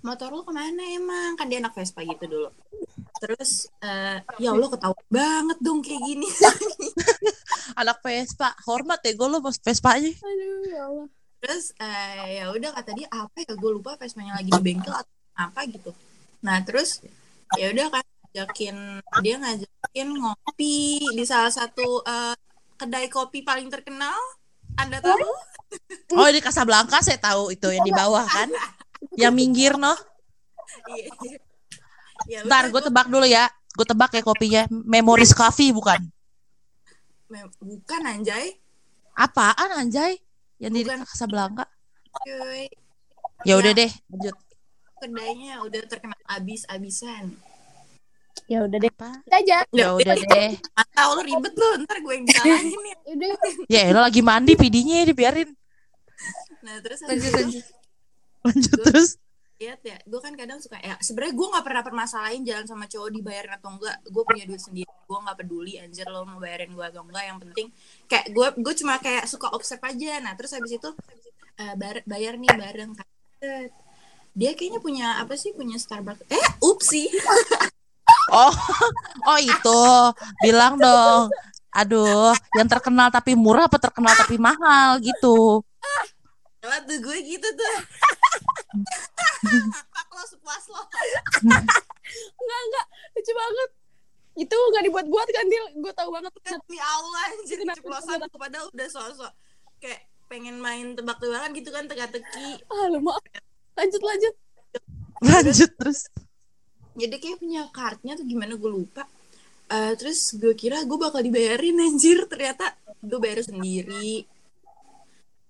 motor 0.00 0.32
lu 0.32 0.42
ke 0.44 0.52
mana 0.52 0.82
emang? 0.96 1.36
Kan 1.36 1.52
dia 1.52 1.60
anak 1.60 1.76
Vespa 1.76 2.00
gitu 2.04 2.24
dulu. 2.24 2.48
Terus 3.20 3.68
eh, 3.84 4.18
ya 4.40 4.56
Allah 4.56 4.68
ketahuan 4.72 5.08
banget 5.12 5.58
dong 5.60 5.80
kayak 5.84 6.00
gini. 6.08 6.28
Anak 7.80 8.00
Vespa, 8.00 8.56
hormat 8.64 9.00
ya 9.04 9.12
gue 9.12 9.28
lo 9.28 9.44
pas 9.44 9.56
Vespanya. 9.60 10.12
aduh 10.16 10.60
ya 10.64 10.82
Allah. 10.88 11.08
Terus 11.40 11.64
eh, 11.76 12.40
ya 12.40 12.44
udah 12.52 12.70
kata 12.72 12.90
dia 12.96 13.08
apa 13.12 13.36
ya? 13.44 13.52
Gue 13.56 13.70
lupa 13.76 14.00
Vespanya 14.00 14.40
lagi 14.40 14.48
di 14.48 14.62
bengkel 14.64 14.92
atau 14.92 15.14
apa 15.36 15.60
gitu. 15.68 15.92
Nah 16.40 16.64
terus 16.64 17.04
ya 17.60 17.68
udah 17.72 17.86
kan 17.92 18.04
ngajakin 18.30 18.76
dia 19.20 19.36
ngajakin 19.36 20.08
ngopi 20.16 21.02
di 21.12 21.24
salah 21.28 21.52
satu 21.52 22.00
eh, 22.08 22.36
kedai 22.80 23.12
kopi 23.12 23.44
paling 23.44 23.68
terkenal 23.68 24.16
anda 24.80 24.98
tahu 25.00 25.28
Oh 26.12 26.26
di 26.26 26.42
Casablanca 26.42 26.98
saya 26.98 27.14
tahu 27.16 27.54
itu 27.54 27.70
yang 27.70 27.86
di 27.86 27.94
bawah 27.94 28.26
kan, 28.26 28.50
yang 29.14 29.30
minggir 29.30 29.78
noh. 29.78 29.94
Iya. 30.90 31.38
ya 32.26 32.38
Ntar 32.42 32.66
gue 32.66 32.74
gua- 32.74 32.82
tebak 32.82 33.06
dulu 33.06 33.22
ya, 33.22 33.46
gue 33.72 33.86
tebak 33.86 34.10
ya 34.12 34.22
kopinya, 34.22 34.62
Memories 34.68 35.30
Coffee 35.30 35.70
bukan? 35.70 36.02
bukan 37.60 38.02
anjay 38.02 38.58
Apaan 39.14 39.70
anjay? 39.76 40.18
Yang 40.58 40.72
di 40.74 40.80
Bukan. 40.82 40.98
Casablanca? 41.06 41.64
cuy 42.20 42.66
Ya 43.46 43.54
udah 43.54 43.70
Ya. 43.70 43.78
deh, 43.86 43.90
lanjut. 44.10 44.36
kedainya 44.98 45.62
udah 45.62 45.80
terkenal 45.86 46.20
abis-abisan 46.28 47.32
ya 48.50 48.66
udah 48.66 48.78
deh. 48.78 48.90
Apa? 48.90 49.10
kita 49.22 49.36
aja. 49.38 49.56
Ya 49.70 49.86
udah 49.94 50.14
deh. 50.18 50.50
mata 50.74 51.02
lo 51.06 51.22
ribet 51.22 51.54
lo 51.54 51.68
ntar 51.80 51.96
gue 51.98 52.12
yang 52.12 52.24
disalahin 52.26 52.66
ya. 52.66 52.96
Ya 53.06 53.14
udah. 53.14 53.28
Ya 53.66 53.80
elah 53.86 54.02
lagi 54.02 54.20
mandi 54.20 54.52
pidinya 54.54 55.06
dibiarin. 55.06 55.50
nah 56.60 56.76
terus 56.78 57.00
habis 57.00 57.14
Lanjut 57.16 57.24
itu 57.24 57.38
lanjut. 57.38 57.64
Lanjut 58.42 58.72
Gue- 58.74 58.86
terus. 58.86 59.08
lihat 59.60 59.80
ya 59.84 60.00
gue 60.00 60.16
kan 60.18 60.32
kadang 60.32 60.56
suka 60.56 60.80
ya 60.80 60.96
sebenarnya 60.98 61.36
gue 61.36 61.46
nggak 61.52 61.66
pernah 61.68 61.82
permasalahin 61.84 62.42
jalan 62.42 62.64
sama 62.64 62.84
cowok 62.84 63.12
dibayarin 63.12 63.52
atau 63.54 63.70
enggak. 63.70 63.96
Gue 64.04 64.24
punya 64.24 64.44
duit 64.44 64.58
sendiri 64.58 64.88
gue 64.88 65.18
nggak 65.20 65.36
peduli 65.38 65.76
anjir 65.76 66.08
lo 66.08 66.24
mau 66.24 66.36
bayarin 66.36 66.72
gue 66.72 66.80
atau 66.82 67.04
enggak. 67.04 67.24
Yang 67.24 67.38
penting 67.44 67.66
kayak 68.04 68.26
gue 68.30 68.46
gue 68.56 68.74
cuma 68.74 68.96
kayak 68.96 69.24
suka 69.24 69.52
observe 69.52 69.84
aja. 69.84 70.16
Nah 70.18 70.32
terus 70.32 70.50
habis 70.52 70.74
itu 70.74 70.90
eh, 71.56 71.74
bar- 71.76 72.04
bayar 72.04 72.34
nih 72.34 72.50
bareng 72.50 72.90
kan 72.96 73.06
dia 74.30 74.54
kayaknya 74.54 74.80
punya 74.80 75.06
apa 75.18 75.34
sih 75.34 75.50
punya 75.50 75.74
Starbucks 75.74 76.24
eh 76.30 76.46
upsi 76.62 77.10
Oh, 78.30 78.54
oh 79.30 79.38
itu. 79.42 79.82
Bilang 80.42 80.78
dong. 80.78 81.30
Aduh, 81.70 82.34
yang 82.58 82.66
terkenal 82.66 83.14
tapi 83.14 83.38
murah 83.38 83.70
apa 83.70 83.78
terkenal 83.78 84.14
tapi 84.14 84.38
mahal? 84.38 84.98
Gitu. 84.98 85.62
Lah 86.60 86.78
tuh 86.84 86.98
gue 86.98 87.18
gitu 87.24 87.48
tuh. 87.56 87.76
Pak 89.94 90.08
lo 90.12 90.22
sepuas 90.28 90.64
lo 90.68 90.82
enggak 91.40 92.60
enggak. 92.66 92.86
Lucu 93.16 93.32
banget. 93.32 93.70
Itu 94.38 94.56
nggak 94.56 94.84
dibuat-buat 94.90 95.28
kan 95.32 95.46
dia 95.48 95.62
gue 95.72 95.92
tahu 95.96 96.10
banget. 96.12 96.32
Demi 96.44 96.78
Allah 96.78 97.22
anjir 97.32 97.58
ceplosan 97.64 98.18
padahal 98.34 98.66
udah 98.70 98.88
sosok 98.92 99.32
kayak 99.80 100.04
pengen 100.28 100.60
main 100.60 100.94
tebak-tebakan 100.94 101.50
gitu 101.56 101.72
kan 101.72 101.88
teka-teki. 101.88 102.60
Ah 102.68 102.86
lu 102.92 103.00
mau 103.00 103.16
lanjut 103.78 104.02
lanjut. 104.04 104.34
Lanjut 105.24 105.70
terus. 105.80 106.06
Jadi 106.94 107.16
kayak 107.16 107.38
punya 107.38 107.62
kartnya 107.70 108.12
tuh 108.14 108.26
gimana 108.26 108.54
gue 108.54 108.70
lupa. 108.70 109.04
Eh, 109.70 109.94
terus 109.94 110.34
gue 110.34 110.54
kira 110.54 110.82
gue 110.82 110.98
bakal 110.98 111.20
dibayarin 111.20 111.78
anjir. 111.86 112.26
Ternyata 112.26 112.74
gue 113.00 113.18
bayar 113.18 113.40
sendiri. 113.42 114.26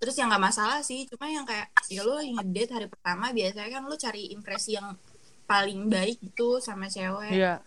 Terus 0.00 0.16
yang 0.16 0.33
nggak 0.33 0.40
masalah 0.42 0.81
sih 0.81 1.05
cuma 1.05 1.29
yang 1.29 1.44
kayak 1.44 1.68
ya 1.92 2.00
lo 2.00 2.16
lagi 2.16 2.33
ngedate 2.33 2.72
hari 2.72 2.87
pertama 2.88 3.33
biasanya 3.33 3.68
kan 3.68 3.83
lo 3.85 3.96
cari 3.96 4.33
impresi 4.33 4.72
yang 4.72 4.96
paling 5.44 5.92
baik 5.92 6.16
gitu 6.24 6.57
sama 6.57 6.88
cewek. 6.88 7.37
Iya. 7.37 7.61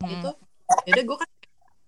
gitu 0.00 0.30
jadi 0.88 1.00
gue 1.04 1.16
kan 1.18 1.28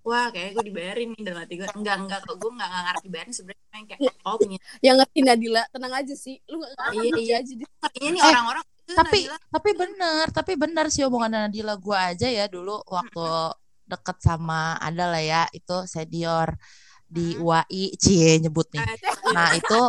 wah 0.05 0.29
kayak 0.31 0.55
gue 0.55 0.64
dibayarin 0.68 1.11
nih 1.11 1.22
dalam 1.27 1.42
hati 1.42 1.59
gue 1.59 1.66
enggak 1.75 1.96
enggak 2.07 2.20
kok 2.22 2.37
gue 2.38 2.51
enggak 2.55 2.70
ngarep 2.70 3.03
dibayarin 3.03 3.35
sebenarnya 3.35 3.62
cuma 3.66 3.77
yang 3.81 3.87
kayak 3.88 4.01
oh 4.22 4.37
punya 4.37 4.59
yang 4.79 4.96
ngerti 5.01 5.18
Nadila 5.25 5.62
tenang 5.72 5.94
aja 5.96 6.14
sih. 6.14 6.37
Lu 6.46 6.55
nggak 6.61 6.72
ngerti 6.77 6.99
Iya, 7.03 7.16
iya. 7.18 7.37
aja 7.40 7.53
nih 7.57 8.20
Eh, 8.20 8.31
orang-orang 8.31 8.64
Tapi 8.87 9.27
Nabila, 9.27 9.37
tapi 9.51 9.70
benar, 9.75 10.25
tapi 10.31 10.53
benar 10.55 10.87
sih 10.94 11.03
omongan 11.03 11.51
Nadila 11.51 11.75
gua 11.75 12.14
aja 12.14 12.31
ya 12.31 12.46
dulu 12.46 12.79
waktu 12.87 13.27
deket 13.87 14.18
sama 14.22 14.79
ada 14.79 15.11
lah 15.11 15.22
ya 15.22 15.42
itu 15.51 15.87
senior 15.87 16.55
di 17.07 17.38
UAI 17.38 17.94
cie 17.99 18.38
nyebut 18.42 18.66
nih. 18.75 18.83
Nah 19.31 19.55
itu 19.55 19.81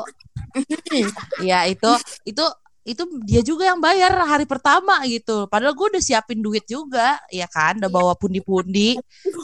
ya 1.41 1.65
itu 1.65 1.91
itu 2.25 2.45
itu 2.88 3.03
dia 3.27 3.43
juga 3.43 3.67
yang 3.67 3.83
bayar 3.83 4.15
hari 4.23 4.47
pertama 4.47 5.03
gitu. 5.12 5.43
Padahal 5.51 5.75
gue 5.75 5.97
udah 5.97 6.03
siapin 6.03 6.39
duit 6.39 6.63
juga 6.63 7.19
ya 7.27 7.43
kan? 7.51 7.75
Udah 7.83 7.91
bawa 7.91 8.13
pundi-pundi. 8.15 8.95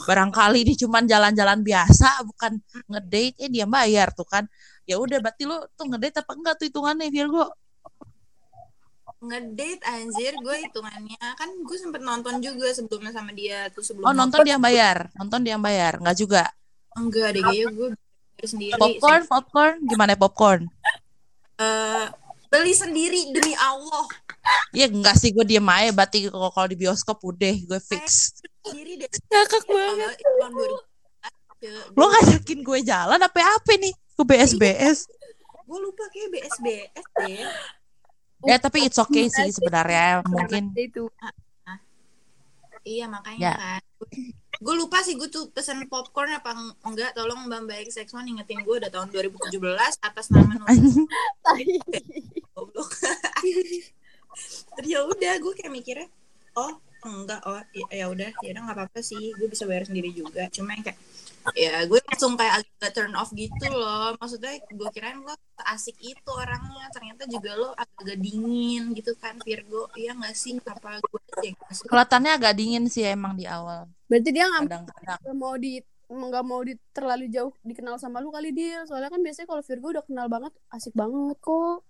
Barangkali 0.08 0.64
ini 0.64 0.72
cuman 0.80 1.04
jalan-jalan 1.04 1.60
biasa 1.60 2.24
bukan 2.24 2.56
ngedate 2.88 3.36
eh 3.44 3.50
dia 3.52 3.68
bayar 3.68 4.16
tuh 4.16 4.24
kan. 4.24 4.48
Ya 4.88 4.96
udah 4.96 5.20
berarti 5.20 5.44
lo 5.44 5.68
tuh 5.76 5.92
ngedate 5.92 6.24
apa 6.24 6.32
enggak 6.32 6.54
tuh 6.56 6.66
hitungannya? 6.72 7.12
Virgo 7.12 7.52
ngedate 9.26 9.82
anjir. 9.84 10.32
Gue 10.40 10.56
hitungannya 10.68 11.26
kan 11.36 11.50
gue 11.50 11.78
sempet 11.80 12.00
nonton 12.04 12.38
juga 12.38 12.70
sebelumnya 12.70 13.12
sama 13.12 13.30
dia 13.32 13.68
tuh 13.72 13.82
sebelum 13.82 14.06
oh 14.06 14.14
nonton 14.14 14.44
dia 14.44 14.56
yang 14.56 14.64
bayar? 14.64 15.08
Nonton 15.16 15.40
dia 15.42 15.52
yang 15.56 15.64
bayar? 15.64 15.98
Nggak 15.98 16.16
juga? 16.16 16.42
Enggak 16.94 17.34
deh 17.34 17.42
kayaknya 17.42 17.72
gue 17.74 17.88
beli 17.94 18.46
sendiri 18.46 18.78
popcorn 18.78 19.22
popcorn? 19.26 19.76
Gimana 19.88 20.12
popcorn? 20.14 20.62
Eh, 21.58 22.06
beli 22.52 22.74
sendiri 22.74 23.20
demi 23.34 23.54
Allah. 23.58 24.06
Iya 24.76 24.92
enggak 24.92 25.16
sih 25.18 25.32
gue 25.32 25.44
diem 25.46 25.64
aja. 25.64 25.90
Berarti 25.90 26.28
kalau 26.28 26.50
kalau 26.52 26.68
di 26.68 26.76
bioskop 26.78 27.18
udah 27.24 27.54
gue 27.54 27.80
fix. 27.80 28.36
sendiri 28.64 29.00
deh. 29.00 29.10
Ngakak 29.10 29.64
banget. 29.66 30.16
Kalau 30.20 30.36
tahun 30.40 30.52
2000 31.64 31.96
lo 31.96 32.04
ngajakin 32.12 32.60
gue 32.60 32.78
jalan 32.84 33.20
apa 33.20 33.40
apa 33.40 33.72
nih? 33.80 33.94
Ke 34.14 34.22
BSBS 34.22 35.10
gue 35.64 35.78
lupa 35.80 36.04
kayak 36.12 36.28
BSBS 36.28 37.06
deh 37.24 37.40
ya 38.44 38.56
tapi 38.56 38.82
it's 38.82 38.96
okay 38.96 39.26
sih 39.26 39.50
sebenarnya. 39.50 40.22
mungkin 40.24 40.70
itu. 40.74 41.06
Iya 42.82 43.08
makanya 43.08 43.40
Ya. 43.40 43.52
kan. 43.56 43.80
Gue 44.60 44.74
lupa 44.76 45.00
sih 45.00 45.14
gue 45.14 45.26
tuh 45.26 45.48
pesen 45.50 45.80
popcorn 45.88 46.30
apa 46.30 46.52
eng- 46.52 46.76
enggak. 46.84 47.12
Tolong 47.12 47.48
mbak 47.48 47.64
mbak 47.64 47.76
XX1 47.88 48.28
ingetin 48.28 48.60
gue 48.60 48.74
udah 48.76 48.88
tahun 48.88 49.08
2017 49.08 49.56
atas 49.98 50.24
nama 50.28 50.52
goblok. 52.52 52.88
Terus 54.76 54.84
ya 54.84 55.00
udah 55.02 55.32
gue 55.38 55.52
kayak 55.54 55.70
mikirnya 55.70 56.06
oh 56.54 56.70
enggak 57.04 57.40
oh 57.48 57.60
ya- 57.76 57.90
ya 58.00 58.06
udah 58.12 58.30
ya 58.44 58.48
udah 58.56 58.62
nggak 58.64 58.76
apa-apa 58.80 59.00
sih 59.04 59.22
gue 59.38 59.48
bisa 59.52 59.64
bayar 59.68 59.84
sendiri 59.88 60.10
juga. 60.16 60.48
Cuma 60.54 60.72
yang 60.76 60.84
kayak 60.86 60.98
ya 61.54 61.72
gue 61.84 62.00
langsung 62.08 62.32
kayak 62.40 62.54
agak 62.64 62.90
turn 62.96 63.12
off 63.20 63.30
gitu 63.36 63.64
loh. 63.68 64.16
Maksudnya 64.16 64.52
gue 64.64 64.88
kirain 64.94 65.18
lo 65.20 65.34
asik 65.74 65.96
itu 66.00 66.30
orangnya 66.32 66.86
ternyata 66.94 67.22
juga 67.28 67.50
lo 67.60 67.68
agak 67.76 68.16
dingin 68.20 68.82
gitu 68.96 69.12
kan 69.22 69.36
Virgo. 69.46 69.88
Iya 70.00 70.16
nggak 70.18 70.34
sih 70.36 70.56
apa 70.64 71.00
gue 71.04 71.20
aja 71.40 71.50
kelihatannya 71.88 72.30
agak 72.36 72.52
dingin 72.58 72.84
sih 72.88 73.04
emang 73.04 73.36
di 73.36 73.44
awal. 73.44 73.86
Berarti 74.08 74.30
dia 74.32 74.44
nggak 74.48 75.34
mau 75.36 75.54
di 75.60 75.80
nggak 76.04 76.44
mau 76.44 76.60
di 76.60 76.76
terlalu 76.92 77.26
jauh 77.32 77.52
dikenal 77.64 77.96
sama 77.96 78.20
lu 78.20 78.28
kali 78.28 78.52
dia 78.52 78.84
soalnya 78.84 79.08
kan 79.08 79.18
biasanya 79.24 79.48
kalau 79.50 79.62
Virgo 79.64 79.88
udah 79.88 80.04
kenal 80.04 80.26
banget 80.28 80.52
asik 80.70 80.92
banget 80.92 81.36
kok 81.40 81.80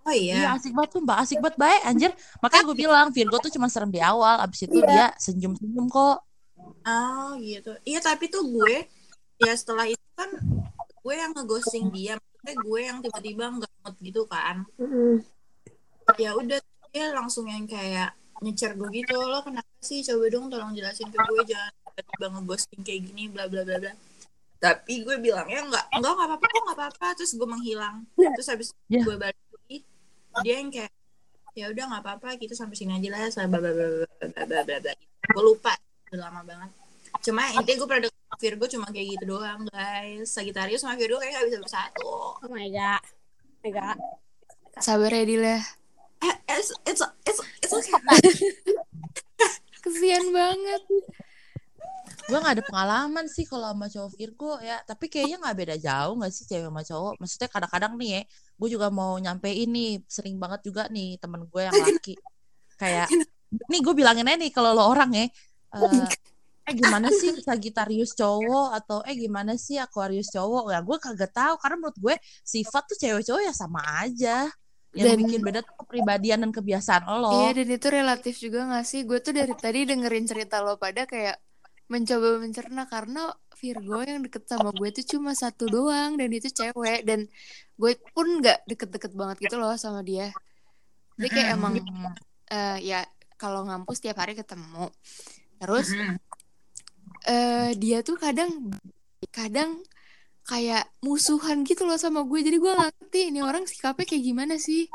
oh 0.00 0.12
Iya. 0.12 0.34
Iya 0.36 0.48
asik 0.54 0.72
banget 0.72 0.90
tuh 0.92 1.02
mbak 1.02 1.18
asik 1.18 1.38
banget 1.38 1.56
baik 1.56 1.80
anjir. 1.84 2.10
Makanya 2.38 2.62
gue 2.64 2.76
bilang 2.76 3.08
Virgo 3.10 3.36
tuh 3.38 3.50
cuma 3.50 3.66
serem 3.66 3.88
di 3.88 4.00
awal 4.00 4.40
abis 4.40 4.64
itu 4.64 4.76
Iya. 4.76 4.86
dia 4.86 5.06
senyum-senyum 5.16 5.86
kok. 5.86 6.18
Oh 6.82 7.30
gitu. 7.36 7.72
Iya 7.84 8.00
tapi 8.00 8.26
tuh 8.26 8.44
gue 8.44 8.84
ya 9.38 9.52
setelah 9.52 9.84
itu 9.84 10.04
kan 10.14 10.28
gue 11.00 11.14
yang 11.14 11.32
ngeghosting 11.32 11.88
dia 11.90 12.16
maksudnya 12.16 12.54
gue 12.58 12.80
yang 12.80 12.98
tiba-tiba 13.00 13.44
nggak 13.50 13.72
mood 13.80 13.96
gitu 14.00 14.22
kan. 14.24 14.64
Ya 16.18 16.34
udah 16.34 16.58
dia 16.90 17.06
langsung 17.14 17.46
yang 17.46 17.64
kayak 17.64 18.12
nyecer 18.40 18.72
gue 18.74 18.88
gitu 18.90 19.14
lo 19.16 19.40
kenapa 19.40 19.68
sih? 19.80 20.00
Coba 20.00 20.26
dong 20.28 20.48
tolong 20.48 20.72
jelasin 20.72 21.06
ke 21.06 21.18
gue 21.18 21.42
jangan 21.46 21.72
tiba-tiba 21.86 22.26
ngeghosting 22.34 22.80
kayak 22.82 23.00
gini 23.06 23.28
bla 23.28 23.46
bla 23.46 23.62
bla 23.62 23.76
bla. 23.78 23.92
Tapi 24.60 25.00
gue 25.00 25.16
bilangnya 25.16 25.60
nggak 25.64 25.84
nggak 25.96 26.12
nggak 26.12 26.26
apa-apa 26.28 26.46
kok 26.46 26.62
nggak 26.66 26.78
apa-apa. 26.78 27.06
Terus 27.16 27.32
gue 27.32 27.48
menghilang. 27.48 27.96
Terus 28.16 28.48
habis 28.48 28.68
Ya. 28.90 29.00
gue 29.00 29.14
balik 29.14 29.38
dia 30.44 30.54
yang 30.60 30.70
kayak 30.72 30.92
ya 31.54 31.66
udah 31.66 31.84
nggak 31.90 32.02
apa-apa 32.06 32.28
gitu 32.38 32.54
sampai 32.54 32.78
sini 32.78 32.94
aja 32.96 33.08
lah 33.10 33.26
bla 33.50 33.58
bla 33.58 33.70
bla 33.74 33.86
bla 33.90 34.06
bla 34.30 34.44
bla 34.46 34.76
bla 34.80 34.92
gitu. 34.94 35.06
gue 35.30 35.42
lupa 35.44 35.74
udah 36.10 36.20
lama 36.26 36.40
banget. 36.42 36.70
Cuma 37.22 37.42
intinya 37.54 37.76
gue 37.78 37.88
pernah 37.90 38.02
dengar 38.06 38.38
Virgo 38.40 38.66
cuma 38.70 38.86
kayak 38.90 39.06
gitu 39.18 39.24
doang 39.36 39.62
guys. 39.70 40.26
Sagitarius 40.30 40.82
sama 40.82 40.94
Virgo 40.98 41.18
kayak 41.18 41.38
gak 41.38 41.46
bisa 41.50 41.58
bersatu. 41.62 42.10
Oh 42.40 42.50
my 42.50 42.66
god. 42.70 43.02
Oh 43.02 43.60
my 43.66 43.70
god. 43.74 43.98
Sabar 44.78 45.10
ya 45.12 45.24
Dila 45.26 45.58
ya. 45.58 45.62
eh, 46.20 46.34
it's 46.56 46.70
it's 46.86 47.02
it's 47.26 47.40
it's 47.62 47.72
okay. 47.74 47.96
kesian 49.84 50.24
banget 50.30 50.82
gue 52.30 52.38
nggak 52.38 52.54
ada 52.56 52.64
pengalaman 52.64 53.26
sih 53.26 53.44
kalau 53.44 53.74
sama 53.74 53.86
cowok 53.90 54.10
Virgo 54.14 54.52
ya. 54.62 54.78
Tapi 54.86 55.10
kayaknya 55.10 55.36
nggak 55.42 55.56
beda 55.58 55.76
jauh 55.82 56.14
nggak 56.14 56.32
sih 56.32 56.44
cewek 56.46 56.70
sama 56.70 56.82
cowok? 56.86 57.12
Maksudnya 57.18 57.48
kadang-kadang 57.50 57.92
nih 57.98 58.10
ya 58.14 58.22
gue 58.60 58.68
juga 58.70 58.86
mau 58.88 59.18
nyampe 59.18 59.50
ini 59.50 59.98
sering 60.06 60.38
banget 60.38 60.60
juga 60.70 60.86
nih 60.86 61.18
temen 61.18 61.42
gue 61.50 61.62
yang 61.66 61.74
laki. 61.74 62.14
Kayak 62.78 63.10
nih 63.50 63.80
gue 63.82 63.94
bilangin 63.98 64.30
aja 64.30 64.38
nih 64.38 64.50
kalau 64.54 64.70
lo 64.78 64.86
orang 64.86 65.10
ya 65.10 65.26
eh, 65.26 66.06
eh 66.70 66.74
gimana 66.78 67.10
sih 67.10 67.34
Sagittarius 67.42 68.14
cowok 68.14 68.78
atau 68.78 69.02
eh 69.02 69.18
gimana 69.18 69.58
sih 69.58 69.76
Aquarius 69.76 70.30
cowok? 70.30 70.70
Ya 70.70 70.80
gue 70.80 70.96
kagak 71.02 71.34
tahu 71.34 71.54
karena 71.58 71.76
menurut 71.82 71.98
gue 71.98 72.14
sifat 72.46 72.86
tuh 72.94 72.96
cewek 72.96 73.26
cowok 73.26 73.42
ya 73.42 73.52
sama 73.52 73.82
aja. 74.06 74.46
Yang 74.90 75.06
Dan- 75.06 75.20
bikin 75.22 75.40
beda 75.46 75.60
tuh 75.62 75.74
kepribadian 75.86 76.38
dan 76.42 76.50
kebiasaan 76.50 77.02
lo. 77.06 77.30
Iya 77.46 77.62
dan 77.62 77.68
itu 77.70 77.88
relatif 77.90 78.34
juga 78.42 78.66
gak 78.74 78.86
sih? 78.86 79.06
Gue 79.06 79.22
tuh 79.22 79.30
dari 79.30 79.54
tadi 79.54 79.86
dengerin 79.86 80.26
cerita 80.26 80.58
lo 80.66 80.82
pada 80.82 81.06
kayak 81.06 81.38
mencoba 81.90 82.38
mencerna 82.38 82.86
karena 82.86 83.34
Virgo 83.58 84.00
yang 84.00 84.24
deket 84.24 84.46
sama 84.48 84.70
gue 84.72 84.88
tuh 84.94 85.04
cuma 85.04 85.36
satu 85.36 85.68
doang 85.68 86.16
dan 86.16 86.30
itu 86.32 86.48
cewek 86.48 87.04
dan 87.04 87.28
gue 87.76 87.92
pun 88.14 88.40
nggak 88.40 88.64
deket-deket 88.64 89.12
banget 89.12 89.36
gitu 89.50 89.60
loh 89.60 89.74
sama 89.76 90.00
dia. 90.00 90.32
Jadi 91.18 91.28
kayak 91.28 91.48
emang 91.58 91.76
eh, 92.48 92.78
ya 92.80 93.04
kalau 93.36 93.66
ngampus 93.68 94.00
tiap 94.00 94.22
hari 94.22 94.32
ketemu. 94.38 94.88
Terus 95.60 95.92
eh 97.28 97.76
dia 97.76 98.00
tuh 98.00 98.16
kadang 98.16 98.72
kadang 99.28 99.84
kayak 100.48 100.88
musuhan 101.04 101.66
gitu 101.68 101.84
loh 101.84 102.00
sama 102.00 102.24
gue. 102.24 102.40
Jadi 102.40 102.56
gue 102.56 102.72
ngerti 102.72 103.20
ini 103.34 103.44
orang 103.44 103.68
sikapnya 103.68 104.06
kayak 104.08 104.24
gimana 104.24 104.54
sih 104.56 104.88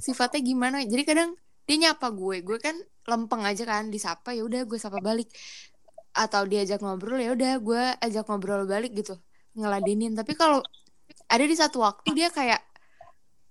sifatnya 0.00 0.40
gimana. 0.42 0.82
Jadi 0.82 1.02
kadang 1.06 1.38
dia 1.68 1.76
nyapa 1.76 2.10
gue. 2.10 2.42
Gue 2.42 2.58
kan 2.58 2.74
lempeng 3.08 3.40
aja 3.46 3.64
kan 3.64 3.88
disapa 3.88 4.36
ya 4.36 4.44
udah 4.44 4.68
gue 4.68 4.78
sapa 4.80 5.00
balik 5.00 5.32
atau 6.18 6.42
diajak 6.42 6.82
ngobrol 6.82 7.22
ya 7.22 7.30
udah 7.38 7.52
gue 7.62 7.82
ajak 8.02 8.26
ngobrol 8.26 8.66
balik 8.66 8.90
gitu 8.98 9.14
ngeladenin 9.54 10.18
tapi 10.18 10.34
kalau 10.34 10.58
ada 11.28 11.44
di 11.44 11.54
satu 11.54 11.84
waktu 11.84 12.10
dia 12.16 12.28
kayak 12.34 12.58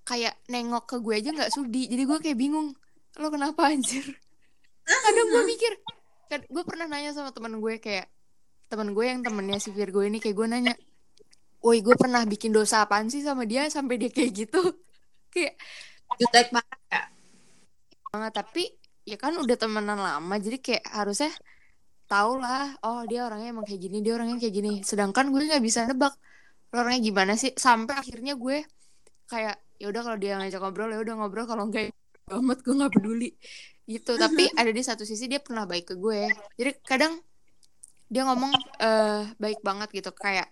kayak 0.08 0.40
nengok 0.48 0.88
ke 0.88 0.96
gue 1.04 1.14
aja 1.20 1.30
nggak 1.36 1.52
sudi. 1.52 1.92
Jadi 1.92 2.04
gue 2.08 2.18
kayak 2.24 2.38
bingung 2.40 2.72
lo 3.20 3.28
kenapa 3.28 3.68
anjir? 3.68 4.08
Kadang 4.88 5.28
gue 5.28 5.44
mikir 5.44 5.72
kan 6.28 6.42
gue 6.48 6.64
pernah 6.64 6.88
nanya 6.88 7.12
sama 7.12 7.36
teman 7.36 7.60
gue 7.60 7.80
kayak 7.80 8.08
teman 8.68 8.92
gue 8.96 9.06
yang 9.08 9.20
temennya 9.24 9.60
si 9.60 9.72
Virgo 9.72 10.04
ini 10.04 10.20
kayak 10.20 10.36
gue 10.36 10.48
nanya 10.48 10.74
woi 11.64 11.84
gue 11.84 11.96
pernah 11.96 12.24
bikin 12.24 12.52
dosa 12.56 12.84
apaan 12.84 13.12
sih 13.12 13.24
sama 13.24 13.44
dia 13.44 13.68
sampai 13.68 14.00
dia 14.00 14.12
kayak 14.12 14.32
gitu? 14.48 14.60
Kayak 15.28 15.60
jutek 16.16 16.56
banget 16.56 16.80
ya 16.88 17.04
banget 18.16 18.34
tapi 18.40 18.64
ya 19.04 19.20
kan 19.20 19.36
udah 19.36 19.60
temenan 19.60 20.00
lama 20.00 20.36
jadi 20.40 20.58
kayak 20.64 20.88
harusnya 20.88 21.28
tau 22.08 22.40
lah 22.40 22.72
oh 22.88 23.04
dia 23.04 23.28
orangnya 23.28 23.52
emang 23.52 23.68
kayak 23.68 23.82
gini 23.84 23.98
dia 24.00 24.16
orangnya 24.16 24.40
kayak 24.40 24.56
gini. 24.56 24.72
Sedangkan 24.82 25.30
gue 25.30 25.44
nggak 25.44 25.64
bisa 25.64 25.84
nebak. 25.86 26.16
Orangnya 26.72 27.00
gimana 27.04 27.34
sih? 27.36 27.52
Sampai 27.54 28.00
akhirnya 28.00 28.34
gue 28.40 28.64
kayak 29.28 29.56
ya 29.78 29.86
udah 29.92 30.02
kalau 30.02 30.18
dia 30.18 30.40
ngajak 30.40 30.60
ngobrol 30.64 30.90
ya 30.90 31.00
udah 31.04 31.16
ngobrol. 31.20 31.46
Kalau 31.46 31.64
enggak 31.68 31.92
ya 31.92 31.94
amat 32.40 32.60
gue 32.64 32.74
nggak 32.74 32.94
peduli. 32.96 33.30
Gitu. 33.84 34.12
Tapi 34.16 34.44
ada 34.60 34.72
di 34.72 34.82
satu 34.84 35.04
sisi 35.04 35.28
dia 35.28 35.44
pernah 35.44 35.68
baik 35.68 35.94
ke 35.94 35.96
gue. 36.00 36.32
Jadi 36.56 36.72
kadang 36.88 37.20
dia 38.08 38.24
ngomong 38.24 38.52
eh 38.80 39.24
baik 39.36 39.60
banget 39.62 39.92
gitu. 39.92 40.12
Kayak 40.16 40.48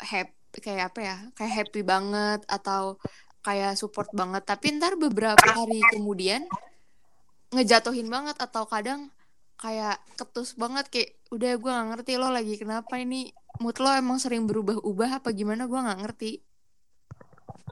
happy 0.00 0.58
kayak 0.58 0.92
apa 0.92 1.00
ya? 1.04 1.16
Kayak 1.36 1.52
happy 1.64 1.80
banget 1.84 2.40
atau 2.48 2.96
kayak 3.44 3.76
support 3.76 4.08
banget. 4.16 4.48
Tapi 4.48 4.80
ntar 4.80 4.96
beberapa 4.96 5.48
hari 5.52 5.84
kemudian 5.92 6.48
ngejatuhin 7.52 8.08
banget 8.08 8.40
atau 8.40 8.64
kadang 8.64 9.12
kayak 9.62 10.02
ketus 10.18 10.58
banget 10.58 10.90
kayak 10.90 11.10
udah 11.30 11.54
gue 11.54 11.70
nggak 11.70 11.88
ngerti 11.94 12.12
lo 12.18 12.28
lagi 12.34 12.58
kenapa 12.58 12.98
ini 12.98 13.30
mood 13.62 13.78
lo 13.78 13.94
emang 13.94 14.18
sering 14.18 14.50
berubah-ubah 14.50 15.22
apa 15.22 15.30
gimana? 15.30 15.70
Gue 15.70 15.78
nggak 15.78 16.00
ngerti. 16.02 16.42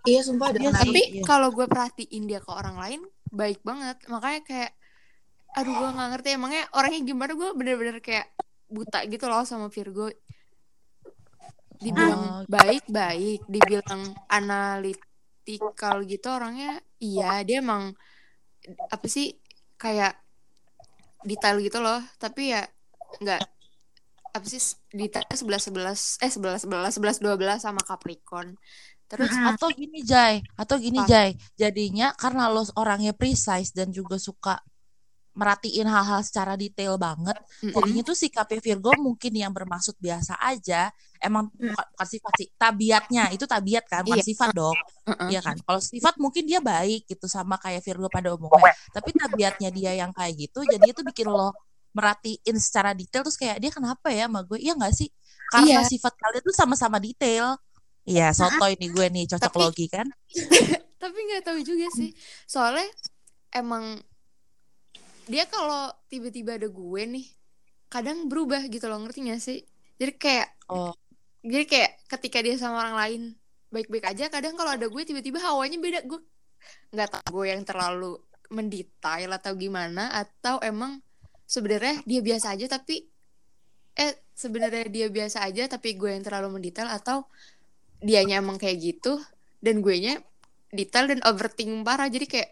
Iya 0.06 0.20
sumpah 0.24 0.54
ada 0.54 0.58
Iya 0.62 0.70
tapi 0.70 1.02
iya. 1.18 1.24
kalau 1.26 1.50
gue 1.50 1.66
perhatiin 1.66 2.24
dia 2.30 2.38
ke 2.38 2.50
orang 2.54 2.78
lain 2.78 3.00
baik 3.34 3.60
banget. 3.66 3.98
Makanya 4.06 4.40
kayak 4.46 4.72
aduh 5.58 5.74
gue 5.74 5.88
nggak 5.98 6.08
ngerti 6.14 6.28
emangnya 6.38 6.64
orangnya 6.78 7.00
gimana? 7.02 7.32
Gue 7.34 7.50
bener-bener 7.58 7.98
kayak 7.98 8.30
buta 8.70 9.02
gitu 9.10 9.26
loh 9.26 9.42
sama 9.42 9.66
Virgo. 9.66 10.14
Dibilang 11.80 12.20
Oh. 12.20 12.44
baik 12.44 12.84
baik 12.92 13.40
dibilang 13.48 14.12
analitikal 14.28 16.04
gitu 16.04 16.28
orangnya 16.28 16.76
iya 17.00 17.40
dia 17.40 17.64
emang 17.64 17.96
apa 18.92 19.06
sih 19.08 19.32
kayak 19.80 20.19
detail 21.24 21.56
gitu 21.60 21.78
loh 21.84 22.00
tapi 22.22 22.52
ya 22.54 22.62
nggak 23.22 23.42
apa 24.36 24.46
sih 24.46 24.62
detail 24.94 25.26
sebelas 25.34 25.62
sebelas 25.66 26.00
eh 26.22 26.30
sebelas 26.30 26.60
sebelas 26.64 26.92
sebelas 26.96 27.16
dua 27.18 27.34
belas 27.40 27.58
sama 27.66 27.82
Capricorn 27.82 28.54
terus 29.10 29.32
Mm-mm. 29.32 29.50
Atau 29.52 29.68
gini 29.74 30.00
Jai, 30.06 30.40
atau 30.56 30.76
gini? 30.80 31.00
Jai. 31.04 31.36
Jadinya 31.60 32.14
karena 32.16 32.48
lo 32.48 32.62
orangnya 32.80 33.12
precise 33.12 33.70
dan 33.76 33.88
juga 33.92 34.16
suka 34.16 34.54
merhatiin 35.40 35.88
hal-hal 35.88 36.20
secara 36.20 36.52
detail 36.52 37.00
banget, 37.00 37.32
mm-mm. 37.64 37.72
jadinya 37.72 38.02
tuh 38.04 38.12
sikapnya 38.12 38.60
Virgo 38.60 38.92
mungkin 39.00 39.32
yang 39.32 39.48
bermaksud 39.56 39.96
biasa 39.96 40.36
aja. 40.36 40.92
Emang 41.16 41.48
Mm. 41.56 41.72
bukan, 41.72 42.06
sifat 42.06 42.32
sih, 42.36 42.48
tabiatnya 42.54 43.32
itu 43.32 43.48
tabiat 43.48 43.88
kan, 43.88 44.04
bukan 44.04 44.20
Iya. 44.20 44.28
sifat 44.28 44.52
dong. 44.52 44.76
Mm-mm. 45.08 45.28
Iya 45.32 45.40
kan? 45.40 45.56
Kalau 45.56 45.80
sifat 45.80 46.14
mungkin 46.20 46.44
dia 46.44 46.60
baik 46.60 47.08
gitu 47.08 47.24
sama 47.24 47.56
kayak 47.56 47.80
Virgo 47.80 48.12
pada 48.12 48.36
umumnya. 48.36 48.76
Tapi 48.92 49.16
tabiatnya 49.16 49.72
dia 49.72 49.92
yang 49.96 50.12
kayak 50.12 50.36
gitu, 50.36 50.60
jadi 50.62 50.84
itu 50.84 51.00
bikin 51.00 51.32
lo 51.32 51.56
merhatiin 51.90 52.54
secara 52.60 52.92
detail 52.92 53.24
terus 53.24 53.34
kayak 53.34 53.58
dia 53.58 53.72
kenapa 53.72 54.12
ya 54.12 54.28
sama 54.28 54.44
gue? 54.44 54.60
Iya 54.60 54.76
nggak 54.76 54.92
sih? 54.92 55.08
Karena 55.48 55.80
Iya. 55.82 55.88
sifat 55.88 56.14
kalian 56.14 56.42
tuh 56.44 56.54
sama-sama 56.54 57.00
detail. 57.00 57.56
Iya, 58.04 58.32
soto 58.32 58.64
ini 58.68 58.86
gue 58.88 59.06
nih 59.08 59.24
cocok 59.28 59.50
Tapi- 59.50 59.60
logi 59.64 59.86
kan? 59.88 60.06
tapi 61.00 61.16
nggak 61.16 61.48
tahu 61.48 61.58
juga 61.64 61.88
sih 61.96 62.12
soalnya 62.44 62.84
emang 63.50 63.96
dia 65.26 65.44
kalau 65.50 65.92
tiba-tiba 66.08 66.56
ada 66.56 66.68
gue 66.70 67.02
nih 67.04 67.26
kadang 67.90 68.30
berubah 68.30 68.64
gitu 68.70 68.86
loh 68.86 69.02
ngerti 69.02 69.28
gak 69.28 69.42
sih? 69.42 69.60
Jadi 70.00 70.12
kayak 70.16 70.48
Oh, 70.70 70.94
jadi 71.42 71.66
kayak 71.66 71.92
ketika 72.06 72.38
dia 72.46 72.54
sama 72.54 72.78
orang 72.78 72.96
lain 72.96 73.22
baik-baik 73.74 74.06
aja 74.06 74.30
kadang 74.30 74.54
kalau 74.54 74.70
ada 74.70 74.86
gue 74.86 75.02
tiba-tiba 75.02 75.42
hawanya 75.42 75.82
beda. 75.82 76.06
Gue 76.06 76.22
nggak 76.94 77.08
tahu 77.10 77.42
gue 77.42 77.46
yang 77.50 77.66
terlalu 77.66 78.22
mendetail 78.54 79.30
atau 79.34 79.52
gimana 79.58 80.14
atau 80.14 80.62
emang 80.62 81.02
sebenarnya 81.50 82.06
dia 82.06 82.22
biasa 82.22 82.54
aja 82.54 82.70
tapi 82.70 83.02
eh 83.98 84.14
sebenarnya 84.38 84.86
dia 84.86 85.06
biasa 85.10 85.42
aja 85.42 85.66
tapi 85.66 85.98
gue 85.98 86.10
yang 86.14 86.22
terlalu 86.22 86.58
mendetail 86.58 86.86
atau 86.86 87.26
dianya 87.98 88.38
emang 88.38 88.54
kayak 88.54 88.78
gitu 88.78 89.18
dan 89.58 89.82
gue 89.82 89.96
nya 89.98 90.22
detail 90.70 91.10
dan 91.10 91.18
overthinking 91.26 91.82
parah. 91.82 92.06
Jadi 92.06 92.30
kayak 92.30 92.50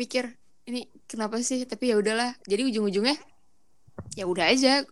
mikir 0.00 0.32
ini 0.70 0.86
kenapa 1.10 1.42
sih? 1.42 1.66
Tapi 1.66 1.90
ya 1.90 1.98
udahlah. 1.98 2.32
Jadi 2.46 2.62
ujung-ujungnya 2.70 3.18
ya 4.14 4.24
udah 4.24 4.46
aja. 4.48 4.86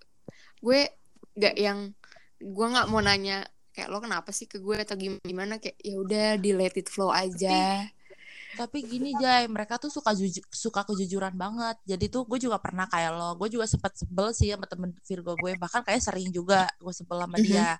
Gue 0.58 0.90
nggak 1.38 1.54
yang 1.54 1.94
gue 2.38 2.66
nggak 2.66 2.86
mau 2.90 2.98
nanya 2.98 3.46
kayak 3.70 3.88
lo 3.94 4.02
kenapa 4.02 4.34
sih 4.34 4.50
ke 4.50 4.58
gue? 4.58 4.76
Atau 4.82 4.98
gim- 4.98 5.22
gimana 5.22 5.62
kayak 5.62 5.78
ya 5.78 5.94
udah 5.96 6.28
di 6.36 6.50
let 6.50 6.74
it 6.74 6.90
flow 6.90 7.14
aja. 7.14 7.86
Tapi 8.58 8.82
gini 8.82 9.14
Jai, 9.14 9.46
mereka 9.46 9.78
tuh 9.78 9.86
suka 9.86 10.10
juju- 10.18 10.42
suka 10.50 10.82
kejujuran 10.82 11.30
banget. 11.38 11.78
Jadi 11.86 12.10
tuh 12.10 12.26
gue 12.26 12.42
juga 12.42 12.58
pernah 12.58 12.90
kayak 12.90 13.14
lo, 13.14 13.38
gue 13.38 13.54
juga 13.54 13.70
sempat 13.70 13.94
sebel 13.94 14.34
sih 14.34 14.50
sama 14.50 14.66
temen 14.66 14.90
Virgo 15.06 15.38
gue, 15.38 15.54
bahkan 15.60 15.86
kayak 15.86 16.02
sering 16.02 16.34
juga 16.34 16.66
gue 16.82 16.90
sebel 16.90 17.22
sama 17.22 17.38
Mhm. 17.38 17.44
dia. 17.46 17.78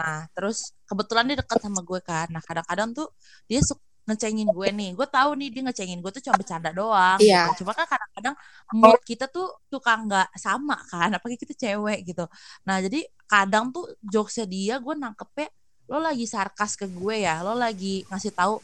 Nah, 0.00 0.24
terus 0.32 0.72
kebetulan 0.88 1.28
dia 1.28 1.36
dekat 1.44 1.58
sama 1.60 1.84
gue 1.84 2.00
kan. 2.00 2.32
Nah, 2.32 2.40
kadang-kadang 2.40 2.96
tuh 2.96 3.12
dia 3.44 3.60
suka 3.60 3.82
ngecengin 4.08 4.48
gue 4.50 4.68
nih. 4.72 4.90
Gue 4.96 5.06
tahu 5.08 5.36
nih 5.36 5.48
dia 5.52 5.62
ngecengin 5.66 5.98
gue 6.00 6.10
tuh 6.14 6.22
cuma 6.24 6.36
bercanda 6.40 6.70
doang. 6.72 7.18
Iya. 7.20 7.52
Gitu. 7.52 7.64
Cuma 7.64 7.72
kan 7.76 7.86
kadang-kadang 7.86 8.34
mood 8.74 9.00
kita 9.04 9.26
tuh 9.28 9.48
suka 9.68 9.92
nggak 10.00 10.28
sama 10.36 10.76
kan. 10.88 11.12
Apalagi 11.14 11.38
kita 11.40 11.54
cewek 11.56 12.04
gitu. 12.08 12.24
Nah, 12.66 12.80
jadi 12.80 13.04
kadang 13.28 13.70
tuh 13.70 13.86
jokesnya 14.02 14.46
dia 14.48 14.74
gue 14.80 14.94
nangkepnya 14.96 15.48
lo 15.90 15.98
lagi 15.98 16.24
sarkas 16.26 16.78
ke 16.78 16.86
gue 16.86 17.26
ya. 17.26 17.42
Lo 17.42 17.54
lagi 17.54 18.06
ngasih 18.08 18.32
tahu 18.34 18.58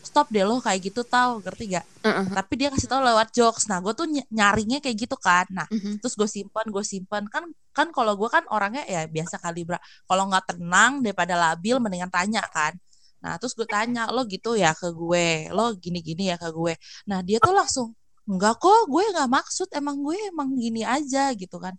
stop 0.00 0.32
deh 0.32 0.48
lo 0.48 0.56
kayak 0.64 0.80
gitu 0.80 1.04
tau 1.04 1.44
ngerti 1.44 1.76
gak? 1.76 1.86
Heeh. 2.08 2.26
Tapi 2.32 2.52
dia 2.56 2.68
kasih 2.72 2.88
tahu 2.88 3.04
lewat 3.04 3.36
jokes. 3.36 3.68
Nah, 3.68 3.84
gue 3.84 3.92
tuh 3.92 4.08
ny- 4.08 4.26
nyaringnya 4.32 4.80
kayak 4.80 4.96
gitu 4.96 5.16
kan. 5.20 5.44
Nah, 5.52 5.68
Mhm. 5.68 6.00
terus 6.00 6.16
gue 6.16 6.24
simpan 6.24 6.64
gue 6.72 6.80
simpan 6.82 7.28
kan 7.28 7.44
kan 7.70 7.92
kalau 7.94 8.18
gue 8.18 8.26
kan 8.26 8.42
orangnya 8.50 8.82
ya 8.88 9.06
biasa 9.06 9.38
kali 9.38 9.62
bra 9.62 9.78
kalau 10.10 10.26
nggak 10.26 10.56
tenang 10.58 11.06
daripada 11.06 11.38
labil 11.38 11.78
mendingan 11.78 12.10
tanya 12.10 12.42
kan 12.50 12.74
nah 13.22 13.36
terus 13.40 13.52
gue 13.58 13.68
tanya 13.68 14.08
lo 14.14 14.24
gitu 14.28 14.56
ya 14.56 14.72
ke 14.72 14.88
gue? 14.92 15.52
Lo 15.52 15.76
gini 15.76 16.00
gini 16.00 16.32
ya 16.32 16.36
ke 16.40 16.48
gue? 16.52 16.74
Nah 17.08 17.20
dia 17.20 17.38
tuh 17.40 17.52
langsung 17.54 17.88
enggak 18.28 18.56
kok 18.62 18.86
gue 18.92 19.04
nggak 19.12 19.28
maksud 19.30 19.68
emang 19.76 19.96
gue 20.06 20.16
emang 20.32 20.48
gini 20.56 20.82
aja 20.84 21.32
gitu 21.36 21.56
kan. 21.60 21.74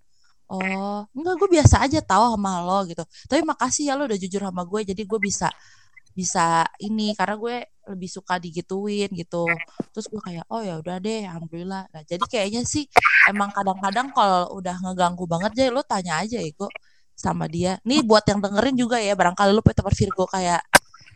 Oh 0.52 1.08
enggak 1.16 1.36
gue 1.40 1.50
biasa 1.62 1.76
aja 1.86 2.00
tahu 2.04 2.36
sama 2.38 2.52
lo 2.68 2.80
gitu. 2.90 3.04
Tapi 3.30 3.42
makasih 3.48 3.84
ya 3.90 3.94
lo 3.98 4.06
udah 4.10 4.20
jujur 4.20 4.42
sama 4.44 4.64
gue 4.68 4.82
jadi 4.94 5.02
gue 5.08 5.20
bisa 5.22 5.48
bisa 6.12 6.68
ini 6.84 7.16
karena 7.16 7.36
gue 7.40 7.56
lebih 7.88 8.10
suka 8.12 8.36
digituin 8.38 9.10
gitu. 9.16 9.48
Terus 9.96 10.06
gue 10.12 10.22
kayak 10.22 10.46
oh 10.52 10.62
ya 10.62 10.78
udah 10.78 10.98
deh 11.00 11.26
alhamdulillah. 11.26 11.88
Nah 11.92 12.02
jadi 12.04 12.24
kayaknya 12.28 12.62
sih 12.68 12.86
emang 13.32 13.50
kadang-kadang 13.56 14.12
kalau 14.12 14.60
udah 14.60 14.76
ngeganggu 14.84 15.26
banget 15.26 15.52
aja 15.58 15.64
lo 15.72 15.82
tanya 15.88 16.20
aja 16.22 16.38
Ego 16.44 16.68
sama 17.16 17.48
dia. 17.48 17.80
Nih 17.88 18.04
buat 18.04 18.24
yang 18.28 18.40
dengerin 18.44 18.76
juga 18.76 18.98
ya 19.00 19.14
barangkali 19.16 19.52
lo 19.56 19.62
punya 19.64 19.78
teman 19.80 19.96
Virgo 19.96 20.26
kayak 20.28 20.62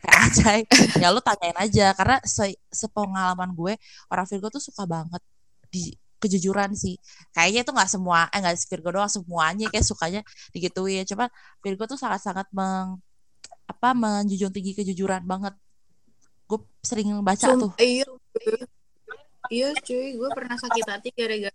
kayak 0.03 0.19
Acai 0.25 0.59
ya 1.01 1.09
lo 1.13 1.19
tanyain 1.23 1.57
aja 1.59 1.95
karena 1.95 2.17
se 2.25 2.55
sepengalaman 2.71 3.51
gue 3.55 3.73
orang 4.11 4.25
Virgo 4.27 4.47
tuh 4.51 4.63
suka 4.63 4.83
banget 4.87 5.21
di 5.71 5.95
kejujuran 6.25 6.73
sih. 6.73 6.97
Kayaknya 7.35 7.61
itu 7.61 7.71
nggak 7.75 7.91
semua 7.91 8.19
eh 8.33 8.39
nggak 8.41 8.55
Virgo 8.65 8.89
doang 8.95 9.11
semuanya 9.11 9.67
kayak 9.69 9.85
sukanya 9.85 10.21
digituin. 10.55 11.05
Cuman 11.05 11.29
Virgo 11.61 11.83
tuh 11.85 11.99
sangat-sangat 11.99 12.49
meng 12.55 12.97
apa 13.65 13.89
menjunjung 13.93 14.53
tinggi 14.53 14.73
kejujuran 14.73 15.21
banget. 15.25 15.53
Gue 16.49 16.61
sering 16.81 17.13
baca 17.21 17.45
Sum- 17.45 17.69
tuh. 17.69 17.71
iya 17.81 18.05
iya 19.53 19.69
cuy 19.77 20.17
gue 20.17 20.29
pernah 20.33 20.57
sakit 20.57 20.85
hati 20.89 21.09
gara-gara 21.13 21.53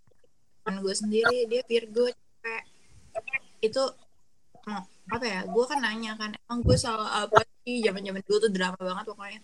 gue 0.71 0.95
sendiri 0.95 1.51
dia 1.51 1.63
Virgo 1.67 2.07
cewek. 2.07 2.65
Itu 3.61 3.83
oh, 4.71 4.83
apa 5.11 5.27
ya 5.27 5.41
gue 5.43 5.65
kan 5.67 5.79
nanya 5.83 6.15
kan 6.15 6.31
emang 6.47 6.63
gue 6.63 6.77
salah 6.79 7.27
apa 7.27 7.43
sih? 7.67 7.83
Zaman 7.83 8.01
zaman 8.07 8.23
dulu 8.23 8.39
tuh 8.47 8.53
drama 8.55 8.79
banget 8.79 9.05
pokoknya. 9.11 9.41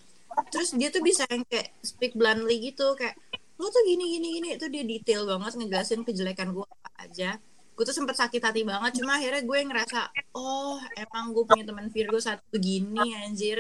Terus 0.55 0.69
dia 0.79 0.89
tuh 0.95 1.03
bisa 1.03 1.27
yang 1.27 1.43
kayak 1.49 1.75
speak 1.83 2.15
bluntly 2.15 2.57
gitu 2.63 2.95
kayak 2.95 3.19
lo 3.59 3.67
tuh 3.69 3.83
gini 3.83 4.17
gini 4.17 4.29
gini. 4.39 4.49
Itu 4.55 4.71
dia 4.71 4.87
detail 4.87 5.27
banget 5.27 5.59
ngejelasin 5.59 6.07
kejelekan 6.07 6.55
gue 6.55 6.63
apa 6.65 6.91
aja. 7.03 7.31
Gue 7.77 7.85
tuh 7.85 7.93
sempet 7.93 8.17
sakit 8.17 8.41
hati 8.41 8.63
banget 8.65 9.03
cuma 9.03 9.19
akhirnya 9.21 9.43
gue 9.45 9.59
ngerasa 9.69 10.01
oh 10.39 10.81
emang 10.97 11.35
gue 11.35 11.45
punya 11.45 11.65
teman 11.67 11.91
Virgo 11.91 12.19
satu 12.23 12.43
begini 12.55 13.13
anjir. 13.27 13.59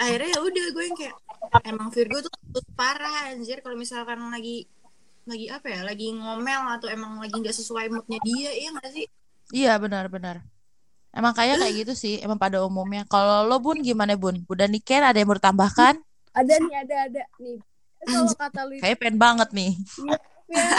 Akhirnya 0.00 0.30
ya 0.32 0.40
udah 0.40 0.66
gue 0.72 0.84
yang 0.88 0.96
kayak 0.96 1.16
emang 1.68 1.88
Virgo 1.92 2.24
tuh 2.24 2.32
tuh 2.54 2.64
parah 2.78 3.34
anjir. 3.34 3.60
Kalau 3.60 3.76
misalkan 3.76 4.22
lagi 4.30 4.70
lagi 5.26 5.50
apa 5.50 5.66
ya 5.66 5.80
lagi 5.82 6.14
ngomel 6.14 6.78
atau 6.78 6.86
emang 6.86 7.18
lagi 7.18 7.34
nggak 7.34 7.50
sesuai 7.50 7.90
moodnya 7.90 8.22
dia 8.22 8.50
iya 8.54 8.68
nggak 8.72 8.90
sih? 8.94 9.06
Iya 9.52 9.74
benar-benar 9.78 10.55
emang 11.16 11.32
kayak 11.32 11.64
kayak 11.64 11.74
gitu 11.82 11.92
sih 11.96 12.14
emang 12.20 12.36
pada 12.36 12.60
umumnya. 12.60 13.08
Kalau 13.08 13.48
lo 13.48 13.56
bun 13.58 13.80
gimana 13.80 14.12
bun? 14.14 14.44
Udah 14.46 14.68
niken 14.68 15.00
ada 15.00 15.16
yang 15.16 15.32
mau 15.32 15.38
ditambahkan 15.40 15.96
Ada 16.36 16.54
nih, 16.60 16.74
ada 16.84 16.96
ada 17.08 17.22
nih. 17.40 17.58
Kalau 18.04 18.32
kata 18.36 18.60
lu 18.68 18.76
kayak 18.78 18.96
pengen 19.00 19.16
banget 19.16 19.48
nih. 19.56 19.72
Ya, 20.46 20.78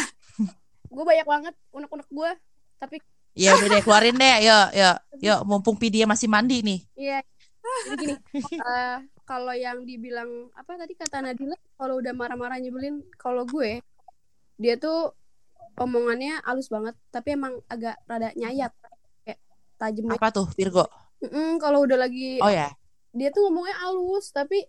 gue 0.88 1.04
banyak 1.04 1.28
banget 1.28 1.54
unek-unek 1.76 2.08
gue. 2.08 2.32
Tapi 2.80 3.04
ya 3.36 3.52
udah 3.60 3.67
deh 3.67 3.84
keluarin 3.84 4.15
deh. 4.15 4.47
Yuk 4.47 4.67
yuk 4.80 4.97
yuk 5.19 5.39
mumpung 5.43 5.76
Pidi 5.76 6.08
masih 6.08 6.32
mandi 6.32 6.63
nih. 6.63 6.80
Iya. 6.95 7.19
Jadi 7.67 8.15
gini, 8.15 8.15
eh, 8.63 8.97
kalau 9.28 9.52
yang 9.52 9.84
dibilang 9.84 10.47
apa 10.56 10.80
tadi 10.80 10.95
kata 10.95 11.19
Nadila, 11.19 11.60
kalau 11.76 12.00
udah 12.00 12.15
marah-marah 12.15 12.63
nyebelin, 12.63 13.04
kalau 13.19 13.43
gue 13.43 13.84
dia 14.56 14.80
tuh 14.80 15.12
omongannya 15.78 16.41
halus 16.47 16.71
banget, 16.71 16.95
tapi 17.12 17.36
emang 17.36 17.60
agak 17.67 18.00
rada 18.08 18.32
nyayat, 18.34 18.71
tajam. 19.77 20.09
apa 20.11 20.27
tuh 20.29 20.47
Virgo 20.53 20.85
Mm-mm, 21.17 21.57
kalau 21.57 21.85
udah 21.85 21.97
lagi 21.97 22.37
oh 22.41 22.49
ya 22.49 22.69
dia 23.13 23.33
tuh 23.33 23.49
ngomongnya 23.49 23.73
halus, 23.81 24.29
tapi 24.29 24.61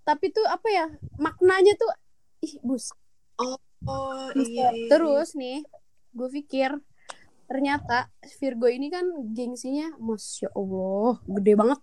tapi 0.00 0.32
tuh 0.32 0.46
apa 0.48 0.68
ya 0.72 0.86
maknanya 1.20 1.76
tuh 1.76 1.90
ih 2.40 2.56
bus. 2.64 2.96
oh 3.36 3.60
iya, 4.32 4.72
iya 4.72 4.88
Terus 4.88 5.36
nih, 5.36 5.60
gue 6.16 6.28
pikir 6.32 6.72
ternyata 7.44 8.08
Virgo 8.40 8.72
ini 8.72 8.88
kan 8.88 9.04
gengsinya, 9.36 9.92
masya 10.00 10.48
Allah, 10.54 11.20
gede 11.28 11.52
banget. 11.52 11.80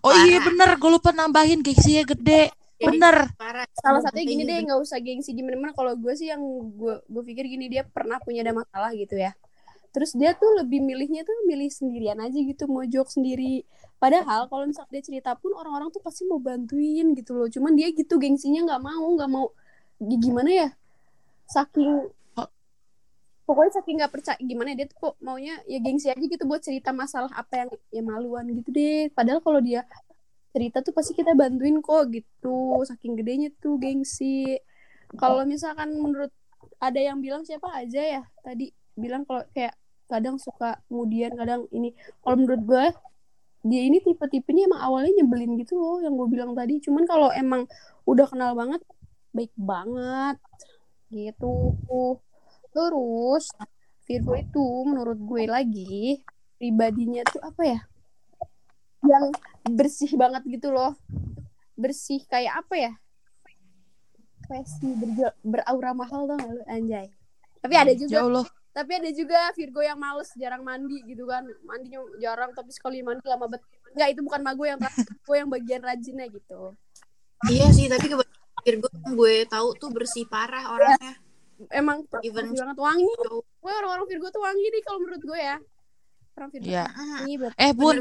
oh 0.00 0.14
iya 0.24 0.38
Parah. 0.40 0.46
bener 0.48 0.70
gue 0.78 0.90
lupa 0.96 1.10
nambahin 1.12 1.60
gengsinya 1.60 2.06
gede 2.06 2.48
iya. 2.78 2.86
bener 2.86 3.16
parah 3.34 3.66
salah 3.74 3.98
satunya 3.98 4.24
gini 4.24 4.42
Iya, 4.46 4.50
deh 4.54 4.58
nggak 4.70 4.80
usah 4.80 4.98
gengsi 5.02 5.34
di 5.34 5.42
mana-mana 5.42 5.74
kalau 5.74 5.92
gue 5.98 6.14
sih 6.14 6.30
yang 6.30 6.38
gue 6.72 7.02
gue 7.02 7.22
pikir 7.26 7.50
gini 7.50 7.66
dia 7.66 7.82
pernah 7.82 8.22
punya 8.22 8.46
ada 8.46 8.54
masalah 8.54 8.94
gitu 8.94 9.18
ya 9.18 9.34
terus 9.94 10.12
dia 10.14 10.36
tuh 10.36 10.50
lebih 10.60 10.80
milihnya 10.84 11.24
tuh 11.24 11.34
milih 11.48 11.70
sendirian 11.72 12.18
aja 12.20 12.38
gitu 12.38 12.64
mau 12.70 12.84
joke 12.84 13.10
sendiri. 13.10 13.64
Padahal 13.98 14.46
kalau 14.46 14.64
misalnya 14.68 14.92
dia 15.00 15.02
cerita 15.04 15.34
pun 15.34 15.52
orang-orang 15.56 15.90
tuh 15.90 16.02
pasti 16.04 16.22
mau 16.28 16.38
bantuin 16.38 17.16
gitu 17.18 17.34
loh. 17.34 17.48
Cuman 17.50 17.74
dia 17.74 17.90
gitu 17.90 18.20
gengsinya 18.20 18.68
nggak 18.68 18.82
mau 18.84 19.08
nggak 19.16 19.30
mau. 19.30 19.46
Gi- 19.98 20.20
gimana 20.22 20.50
ya? 20.50 20.68
Saking 21.48 22.12
pokoknya 23.48 23.80
saking 23.80 23.96
nggak 23.96 24.12
percaya 24.12 24.38
gimana 24.44 24.76
ya, 24.76 24.84
dia 24.84 24.86
tuh 24.92 24.98
kok 25.08 25.14
maunya 25.24 25.56
ya 25.64 25.80
gengsi 25.80 26.12
aja 26.12 26.20
gitu 26.20 26.44
buat 26.44 26.60
cerita 26.60 26.92
masalah 26.92 27.32
apa 27.32 27.64
yang 27.64 27.70
ya 27.88 28.02
maluan 28.04 28.44
gitu 28.52 28.68
deh. 28.70 29.08
Padahal 29.16 29.40
kalau 29.40 29.60
dia 29.64 29.88
cerita 30.52 30.84
tuh 30.84 30.92
pasti 30.92 31.16
kita 31.16 31.32
bantuin 31.32 31.80
kok 31.80 32.12
gitu. 32.12 32.84
Saking 32.84 33.16
gedenya 33.16 33.48
tuh 33.56 33.80
gengsi. 33.80 34.60
Kalau 35.16 35.48
misalkan 35.48 35.96
menurut 35.96 36.28
ada 36.76 37.00
yang 37.00 37.18
bilang 37.24 37.42
siapa? 37.48 37.72
Aja 37.72 38.20
ya 38.20 38.22
tadi 38.44 38.68
bilang 38.98 39.22
kalau 39.24 39.46
kayak 39.54 39.78
kadang 40.10 40.36
suka 40.40 40.82
kemudian 40.90 41.36
kadang 41.38 41.70
ini. 41.70 41.94
Kalau 42.24 42.36
menurut 42.36 42.62
gue 42.66 42.86
dia 43.66 43.82
ini 43.82 43.98
tipe-tipenya 43.98 44.70
emang 44.70 44.80
awalnya 44.80 45.22
nyebelin 45.22 45.58
gitu 45.58 45.76
loh 45.78 45.98
yang 46.02 46.14
gue 46.16 46.28
bilang 46.30 46.52
tadi. 46.56 46.82
Cuman 46.82 47.04
kalau 47.06 47.30
emang 47.30 47.68
udah 48.08 48.26
kenal 48.26 48.52
banget 48.58 48.82
baik 49.30 49.52
banget 49.54 50.36
gitu. 51.12 51.78
Terus 52.72 53.52
Virgo 54.08 54.32
itu 54.40 54.64
menurut 54.88 55.18
gue 55.20 55.44
lagi 55.44 56.24
pribadinya 56.56 57.22
tuh 57.28 57.44
apa 57.44 57.62
ya? 57.62 57.80
Yang 59.04 59.24
bersih 59.68 60.12
banget 60.16 60.42
gitu 60.48 60.72
loh. 60.72 60.96
Bersih 61.76 62.24
kayak 62.24 62.64
apa 62.66 62.74
ya? 62.74 62.92
Pesi 64.48 64.88
ber 64.96 65.36
beraura 65.44 65.92
mahal 65.92 66.24
dong 66.24 66.40
lu 66.40 66.64
anjay? 66.64 67.12
Tapi 67.60 67.74
ada 67.76 67.92
juga 67.92 68.16
Ya 68.16 68.24
Allah. 68.24 68.46
Tapi 68.78 68.94
ada 68.94 69.10
juga 69.10 69.50
Virgo 69.58 69.82
yang 69.82 69.98
males 69.98 70.30
jarang 70.38 70.62
mandi 70.62 71.02
gitu 71.02 71.26
kan 71.26 71.42
mandinya 71.66 71.98
jarang 72.22 72.54
tapi 72.54 72.70
sekali 72.70 73.02
mandi 73.02 73.26
lama 73.26 73.50
banget 73.50 73.66
Enggak 73.88 74.08
itu 74.14 74.20
bukan 74.22 74.40
mago 74.46 74.62
yang 74.62 74.78
gue 74.78 75.36
yang 75.36 75.50
bagian 75.50 75.82
rajinnya 75.82 76.26
gitu 76.30 76.78
Iya 77.50 77.70
sih, 77.70 77.90
tapi 77.90 78.06
kebanyakan 78.06 78.62
Virgo 78.62 78.86
yang 78.94 79.12
gue 79.14 79.34
tahu 79.46 79.68
tuh 79.74 79.90
bersih 79.90 80.26
parah 80.26 80.74
orangnya. 80.74 81.14
emang 81.74 82.06
Even 82.22 82.54
banget 82.54 82.78
wangi 82.78 83.10
gue 83.58 83.72
orang-orang 83.74 84.06
Virgo 84.06 84.30
tuh 84.30 84.42
wangi 84.46 84.62
nih 84.62 84.82
kalau 84.86 84.98
menurut 85.02 85.22
gue 85.26 85.40
ya 85.42 85.56
orang 86.38 86.48
Virgo 86.54 86.66
Iya. 86.70 86.84
wangi. 86.94 87.34
Eh 87.58 87.72
Bun? 87.74 87.96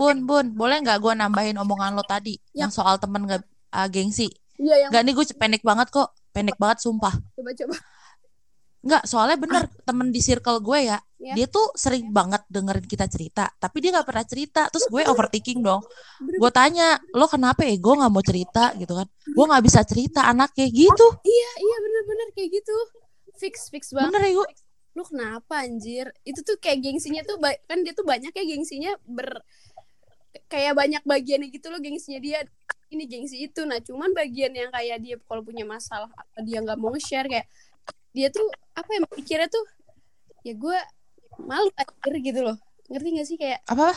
Bun, 0.00 0.16
Bun, 0.24 0.46
boleh 0.56 0.80
nggak 0.80 1.04
gue 1.04 1.12
nambahin 1.12 1.60
omongan 1.60 1.92
lo 1.92 2.04
tadi 2.04 2.40
Ya. 2.56 2.64
yang 2.64 2.72
soal 2.72 2.96
temen 2.96 3.28
gak 3.28 3.44
ah, 3.68 3.84
gengsi? 3.92 4.32
iya 4.56 4.88
yang 4.88 4.90
Nggak 4.94 5.02
nih 5.04 5.12
gue 5.12 5.24
pendek 5.36 5.60
banget 5.60 5.92
kok, 5.92 6.08
pendek 6.32 6.56
banget 6.56 6.80
sumpah. 6.80 7.12
coba-coba 7.36 7.76
Nggak, 8.84 9.02
soalnya 9.08 9.40
bener 9.40 9.62
temen 9.82 10.12
di 10.12 10.20
circle 10.20 10.60
gue 10.60 10.92
ya, 10.92 10.98
Ya. 11.16 11.32
dia 11.32 11.48
tuh 11.48 11.72
sering 11.72 12.12
banget 12.12 12.44
dengerin 12.52 12.84
kita 12.84 13.08
cerita, 13.08 13.48
tapi 13.56 13.80
dia 13.80 13.96
nggak 13.96 14.04
pernah 14.04 14.28
cerita. 14.28 14.68
Terus 14.68 14.92
gue 14.92 15.02
overthinking 15.08 15.64
dong. 15.64 15.80
Gue 16.20 16.50
tanya, 16.52 17.00
lo 17.16 17.24
kenapa 17.24 17.64
ya? 17.64 17.80
Gue 17.80 17.96
nggak 17.96 18.12
mau 18.12 18.20
cerita 18.20 18.76
gitu 18.76 18.92
kan? 18.92 19.08
Gue 19.24 19.44
nggak 19.48 19.64
bisa 19.64 19.80
cerita 19.88 20.28
anaknya 20.28 20.68
gitu. 20.68 21.06
iya 21.24 21.50
iya 21.56 21.76
bener-bener 21.80 22.28
kayak 22.36 22.60
gitu 22.60 22.76
fix 23.34 23.66
fix 23.66 23.90
banget 23.90 24.14
Bener 24.14 24.22
ya 24.22 24.32
gue. 24.36 24.48
lu 24.94 25.02
kenapa 25.02 25.66
anjir 25.66 26.06
itu 26.22 26.38
tuh 26.46 26.54
kayak 26.54 26.78
gengsinya 26.78 27.26
tuh 27.26 27.34
kan 27.66 27.82
dia 27.82 27.90
tuh 27.90 28.06
banyak 28.06 28.30
ya 28.30 28.44
gengsinya 28.46 28.94
ber 29.02 29.42
kayak 30.46 30.74
banyak 30.78 31.02
bagiannya 31.02 31.50
gitu 31.50 31.66
loh 31.66 31.82
gengsinya 31.82 32.22
dia 32.22 32.46
ini 32.94 33.10
gengsi 33.10 33.42
itu 33.42 33.66
nah 33.66 33.82
cuman 33.82 34.14
bagian 34.14 34.54
yang 34.54 34.70
kayak 34.70 34.98
dia 35.02 35.16
kalau 35.26 35.42
punya 35.42 35.66
masalah 35.66 36.06
apa 36.14 36.38
dia 36.46 36.62
nggak 36.62 36.78
mau 36.78 36.94
share 36.94 37.26
kayak 37.26 37.46
dia 38.14 38.28
tuh 38.30 38.46
apa 38.74 38.88
ya 38.94 39.00
mikirnya 39.10 39.48
tuh 39.50 39.64
ya 40.46 40.54
gue 40.54 40.78
malu 41.42 41.70
anjir 41.74 42.14
gitu 42.22 42.40
loh 42.46 42.56
ngerti 42.90 43.08
gak 43.16 43.26
sih 43.26 43.36
kayak 43.40 43.60
Apa? 43.66 43.90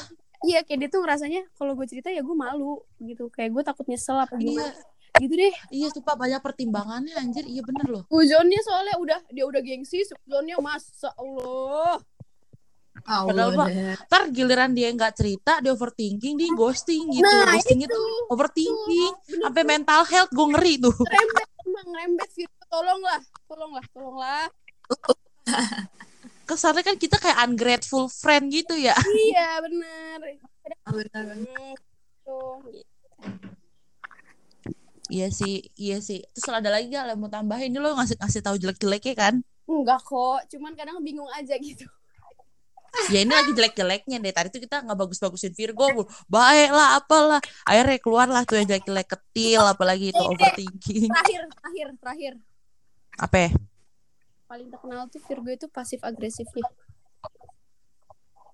iya 0.45 0.63
kayak 0.65 0.79
dia 0.85 0.89
tuh 0.89 1.01
ngerasanya 1.05 1.41
kalau 1.57 1.73
gue 1.77 1.85
cerita 1.85 2.09
ya 2.09 2.21
gue 2.25 2.35
malu 2.37 2.81
gitu 3.03 3.29
kayak 3.29 3.53
gue 3.53 3.63
takut 3.65 3.85
nyesel 3.85 4.17
apa 4.17 4.37
Iya, 4.37 4.45
gimana 4.45 4.73
gitu 5.17 5.33
deh 5.33 5.55
iya 5.73 5.87
sumpah 5.89 6.13
banyak 6.13 6.41
pertimbangannya 6.45 7.17
anjir. 7.17 7.41
Iya 7.49 7.65
bener 7.65 7.89
loh. 7.89 8.03
Suzonnya 8.05 8.61
soalnya 8.61 8.95
udah 9.01 9.19
dia 9.33 9.49
udah 9.49 9.61
gengsi 9.65 10.05
Suzonnya 10.05 10.61
masa 10.61 11.09
Allah 11.17 11.97
Padahal, 13.07 13.51
dah. 13.55 13.95
Ntar 14.09 14.21
giliran 14.35 14.71
dia 14.75 14.91
nggak 14.91 15.13
cerita, 15.15 15.63
dia 15.63 15.71
overthinking, 15.71 16.33
dia 16.35 16.49
ghosting 16.51 17.07
gitu. 17.13 17.23
Nah, 17.23 17.55
ghosting 17.55 17.79
itu, 17.85 17.93
itu. 17.93 18.11
overthinking, 18.33 19.13
sampai 19.47 19.63
mental 19.63 20.01
health 20.03 20.31
gue 20.33 20.47
ngeri 20.51 20.73
tuh. 20.81 20.91
ngerembet 20.91 21.47
emang 21.63 21.87
ngerembet 21.93 22.29
Virgo 22.35 22.56
tolonglah 22.67 23.21
tolonglah 23.47 23.85
tolonglah 23.91 24.45
Kesannya 26.47 26.79
kan 26.79 26.95
kita 26.95 27.19
kayak 27.19 27.43
ungrateful 27.43 28.07
friend 28.07 28.47
gitu 28.55 28.71
ya. 28.79 28.95
iya 29.27 29.59
bener 29.59 30.39
Ah, 30.87 30.91
benar, 30.95 31.23
benar. 31.27 31.75
Tuh, 32.23 32.63
gitu. 32.71 32.87
Iya 35.07 35.27
sih, 35.31 35.63
iya 35.79 35.99
sih. 36.03 36.23
Terus 36.35 36.47
ada 36.47 36.71
lagi 36.71 36.91
gak 36.91 37.07
yang 37.07 37.19
mau 37.19 37.31
tambahin? 37.31 37.71
Ini 37.71 37.79
lo 37.79 37.95
ngasih 37.95 38.19
ngasih 38.19 38.41
tahu 38.43 38.55
jelek-jeleknya 38.59 39.15
kan? 39.15 39.35
enggak 39.67 39.99
kok 39.99 40.47
cuman 40.47 40.71
kadang 40.79 41.03
bingung 41.03 41.27
aja 41.35 41.59
gitu 41.59 41.83
Ya 43.11 43.21
ini 43.21 43.29
lagi 43.29 43.51
jelek-jeleknya 43.53 44.17
deh. 44.23 44.33
Tadi 44.33 44.47
tuh 44.49 44.63
kita 44.63 44.81
nggak 44.81 44.97
bagus-bagusin 44.97 45.53
Virgo, 45.53 46.07
baik 46.31 46.71
lah, 46.71 46.97
apalah. 46.97 47.37
Akhirnya 47.67 47.99
keluar 48.01 48.25
lah 48.31 48.41
tuh 48.47 48.57
yang 48.57 48.65
jelek-jelek 48.65 49.05
ketil, 49.11 49.61
apalagi 49.61 50.09
itu 50.15 50.23
overthinking. 50.23 51.11
terakhir 51.11 51.41
terakhir 51.51 51.87
terakhir 52.01 52.33
Apa? 53.17 53.37
ya? 53.47 53.51
paling 54.47 54.71
terkenal 54.71 55.09
tuh 55.11 55.19
Virgo 55.27 55.51
itu 55.51 55.67
pasif 55.67 55.99
agresifnya 56.05 56.63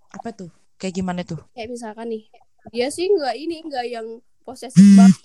Apa 0.10 0.30
tuh? 0.34 0.49
Kayak 0.78 0.93
gimana 0.97 1.21
tuh? 1.21 1.39
kayak 1.54 1.69
misalkan 1.69 2.10
nih 2.10 2.23
dia 2.71 2.88
sih 2.88 3.12
nggak 3.12 3.36
ini 3.36 3.60
nggak 3.67 3.86
yang 3.91 4.08
posesif 4.41 4.80
banget 4.95 5.19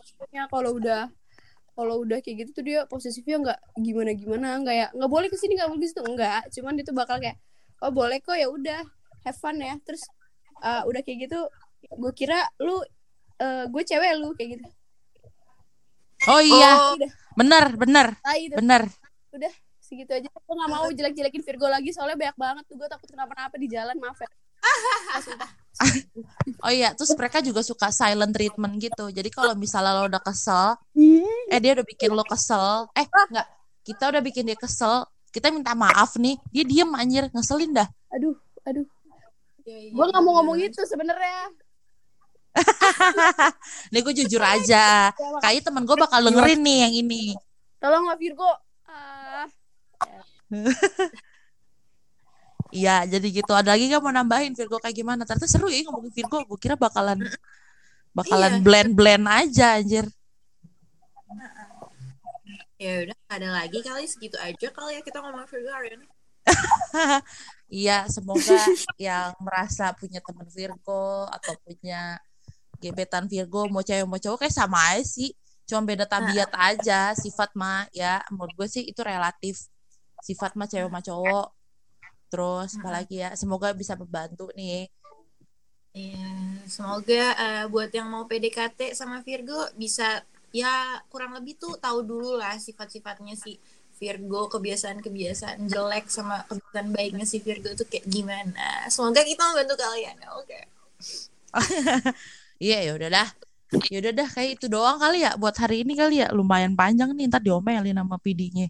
kalau 0.50 0.74
udah 0.74 1.06
kalau 1.72 2.02
udah 2.02 2.18
kayak 2.18 2.42
gitu 2.46 2.50
tuh 2.58 2.64
dia 2.66 2.82
posesifnya 2.90 3.38
nggak 3.38 3.58
gimana 3.78 4.10
gimana 4.12 4.48
nggak 4.58 4.74
ya 4.74 4.86
nggak 4.90 5.10
boleh 5.10 5.30
ke 5.30 5.38
sini 5.38 5.54
nggak 5.54 5.70
boleh 5.70 5.80
ke 5.82 5.88
situ 5.90 6.02
enggak 6.02 6.42
cuman 6.50 6.72
dia 6.74 6.84
tuh 6.86 6.96
bakal 6.98 7.16
kayak 7.22 7.38
oh 7.78 7.94
boleh 7.94 8.18
kok 8.18 8.34
ya 8.34 8.50
udah 8.50 8.82
have 9.22 9.38
fun 9.38 9.54
ya 9.62 9.78
terus 9.86 10.02
uh, 10.66 10.82
udah 10.90 11.00
kayak 11.06 11.30
gitu 11.30 11.46
gue 11.94 12.12
kira 12.14 12.42
lu 12.58 12.82
uh, 13.38 13.64
gue 13.70 13.82
cewek 13.86 14.18
lu 14.18 14.34
kayak 14.34 14.58
gitu 14.58 14.66
Oh 16.26 16.42
iya, 16.42 16.74
Oh, 16.74 16.98
udah 16.98 17.10
bener, 17.38 17.64
bener, 17.78 18.06
bener. 18.58 18.82
Udah 19.38 19.52
segitu 19.78 20.10
aja. 20.12 20.28
Gue 20.28 20.54
nggak 20.54 20.70
mau 20.70 20.86
jelek-jelekin 20.90 21.42
Virgo 21.42 21.66
lagi 21.66 21.90
soalnya 21.94 22.18
banyak 22.18 22.36
banget 22.36 22.64
tuh. 22.66 22.76
Gue 22.76 22.88
takut 22.90 23.08
kenapa-napa 23.08 23.54
di 23.56 23.68
jalan 23.70 23.96
maaf 23.96 24.18
ya. 24.18 24.30
Ah. 24.58 25.50
Oh 26.66 26.72
iya, 26.74 26.90
terus 26.90 27.14
mereka 27.14 27.38
juga 27.38 27.62
suka 27.62 27.94
silent 27.94 28.34
treatment 28.34 28.74
gitu. 28.82 29.14
Jadi 29.14 29.30
kalau 29.30 29.54
misalnya 29.54 29.94
lo 29.94 30.10
udah 30.10 30.18
kesel, 30.18 30.74
eh 31.46 31.58
dia 31.62 31.70
udah 31.78 31.86
bikin 31.86 32.10
lo 32.10 32.26
kesel, 32.26 32.90
eh 32.98 33.06
enggak, 33.06 33.46
kita 33.86 34.10
udah 34.10 34.18
bikin 34.18 34.42
dia 34.42 34.58
kesel, 34.58 35.06
kita 35.30 35.54
minta 35.54 35.78
maaf 35.78 36.18
nih, 36.18 36.34
dia 36.50 36.66
diem 36.66 36.90
anjir, 36.98 37.30
ngeselin 37.30 37.78
dah. 37.78 37.86
aduh 38.10 38.34
aduh. 38.66 38.82
Iya, 39.62 39.78
iya, 39.86 39.90
gue 39.94 40.04
nggak 40.10 40.22
mau 40.24 40.42
ngomong 40.42 40.58
benar. 40.58 40.70
itu 40.74 40.80
sebenarnya. 40.82 41.38
Nih 43.92 44.00
gue 44.02 44.14
jujur 44.18 44.42
aja, 44.42 45.14
Ya, 45.14 45.38
kayaknya 45.38 45.62
temen 45.62 45.82
gue 45.86 45.94
bakal 45.94 46.20
dengerin 46.26 46.58
nih 46.58 46.78
yang 46.82 46.94
ini. 46.96 47.22
tolong 47.78 48.10
lah 48.10 48.18
Virgo 48.18 48.50
Iya, 52.68 53.08
jadi 53.08 53.26
gitu. 53.32 53.52
Ada 53.56 53.72
lagi 53.76 53.88
gak 53.88 54.02
mau 54.04 54.12
nambahin 54.12 54.52
Virgo 54.52 54.76
kayak 54.76 54.96
gimana? 54.96 55.24
Ternyata 55.24 55.48
seru 55.48 55.72
ya 55.72 55.88
ngomongin 55.88 56.12
Virgo. 56.12 56.44
Gue 56.44 56.58
kira 56.60 56.76
bakalan 56.76 57.24
bakalan 58.12 58.60
Iya. 58.60 58.64
blend-blend 58.64 59.24
aja 59.24 59.80
anjir. 59.80 60.04
Ya 62.78 63.02
udah, 63.08 63.18
ada 63.26 63.48
lagi 63.58 63.82
kali 63.82 64.06
segitu 64.06 64.38
aja 64.38 64.70
kali 64.70 64.94
ya 64.96 65.02
kita 65.02 65.18
ngomong 65.24 65.48
Virgo 65.48 65.70
hari 65.72 65.96
ini. 65.96 66.06
Iya, 67.68 68.08
semoga 68.08 68.56
yang 68.96 69.36
merasa 69.44 69.92
punya 69.92 70.24
temen 70.24 70.48
Virgo 70.48 71.28
atau 71.28 71.52
punya 71.60 72.16
gebetan 72.80 73.28
Virgo 73.28 73.68
mau 73.68 73.84
cewek 73.84 74.08
mau 74.08 74.16
cowok 74.16 74.40
kayak 74.40 74.56
sama 74.56 74.96
aja 74.96 75.04
sih. 75.04 75.36
Cuma 75.68 75.84
beda 75.84 76.08
tabiat 76.08 76.48
aja, 76.56 77.12
sifat 77.12 77.52
mah 77.52 77.84
ya 77.92 78.24
menurut 78.32 78.56
gue 78.56 78.68
sih 78.72 78.88
itu 78.88 79.04
relatif. 79.04 79.68
Sifat 80.22 80.54
mah 80.58 80.68
cewek 80.68 80.90
mah 80.90 81.04
cowok. 81.04 81.46
Terus 82.28 82.76
apalagi 82.76 83.24
ya, 83.24 83.32
semoga 83.34 83.72
bisa 83.72 83.96
membantu 83.96 84.52
nih. 84.52 84.88
Iya, 85.96 86.28
semoga 86.68 87.24
eh, 87.34 87.64
buat 87.66 87.90
yang 87.90 88.12
mau 88.12 88.28
PDKT 88.28 88.92
sama 88.92 89.24
Virgo 89.24 89.56
bisa 89.74 90.22
ya 90.52 91.00
kurang 91.12 91.36
lebih 91.36 91.56
tuh 91.60 91.76
tahu 91.80 92.04
dulu 92.04 92.38
lah 92.38 92.56
sifat-sifatnya 92.60 93.34
si 93.36 93.56
Virgo, 93.98 94.46
kebiasaan-kebiasaan 94.46 95.66
jelek 95.66 96.06
sama 96.06 96.46
kebiasaan 96.46 96.94
baiknya 96.94 97.26
si 97.26 97.42
Virgo 97.42 97.74
itu 97.74 97.82
kayak 97.82 98.06
gimana. 98.06 98.86
Semoga 98.86 99.26
kita 99.26 99.42
membantu 99.50 99.74
kalian. 99.74 100.16
Oke. 100.38 100.58
Iya, 102.58 102.90
ya 102.90 102.92
udah 102.98 103.10
dah. 103.14 103.28
Ya 103.86 104.02
udah 104.02 104.12
dah 104.18 104.28
kayak 104.34 104.58
itu 104.58 104.66
doang 104.66 104.98
kali 104.98 105.22
ya 105.22 105.38
buat 105.38 105.54
hari 105.54 105.86
ini 105.86 105.94
kali 105.94 106.26
ya. 106.26 106.34
Lumayan 106.34 106.74
panjang 106.74 107.14
nih 107.14 107.30
ntar 107.30 107.38
diomelin 107.38 107.94
sama 107.94 108.18
PD-nya. 108.18 108.66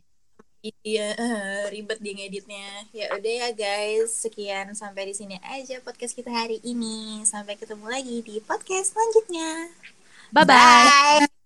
Iya, 0.63 1.03
eh, 1.15 1.71
ribet 1.71 1.99
dia 2.03 2.13
ngeditnya. 2.19 2.67
Ya 2.91 3.05
udah 3.15 3.33
ya 3.43 3.49
guys, 3.55 4.11
sekian 4.23 4.67
sampai 4.75 5.03
di 5.11 5.15
sini 5.15 5.37
aja 5.55 5.79
podcast 5.87 6.15
kita 6.19 6.31
hari 6.35 6.59
ini. 6.67 7.23
Sampai 7.23 7.55
ketemu 7.55 7.87
lagi 7.87 8.17
di 8.27 8.35
podcast 8.43 8.91
selanjutnya. 8.91 9.71
Bye 10.35 10.45
bye. 10.51 10.91
Bye. 11.23 11.38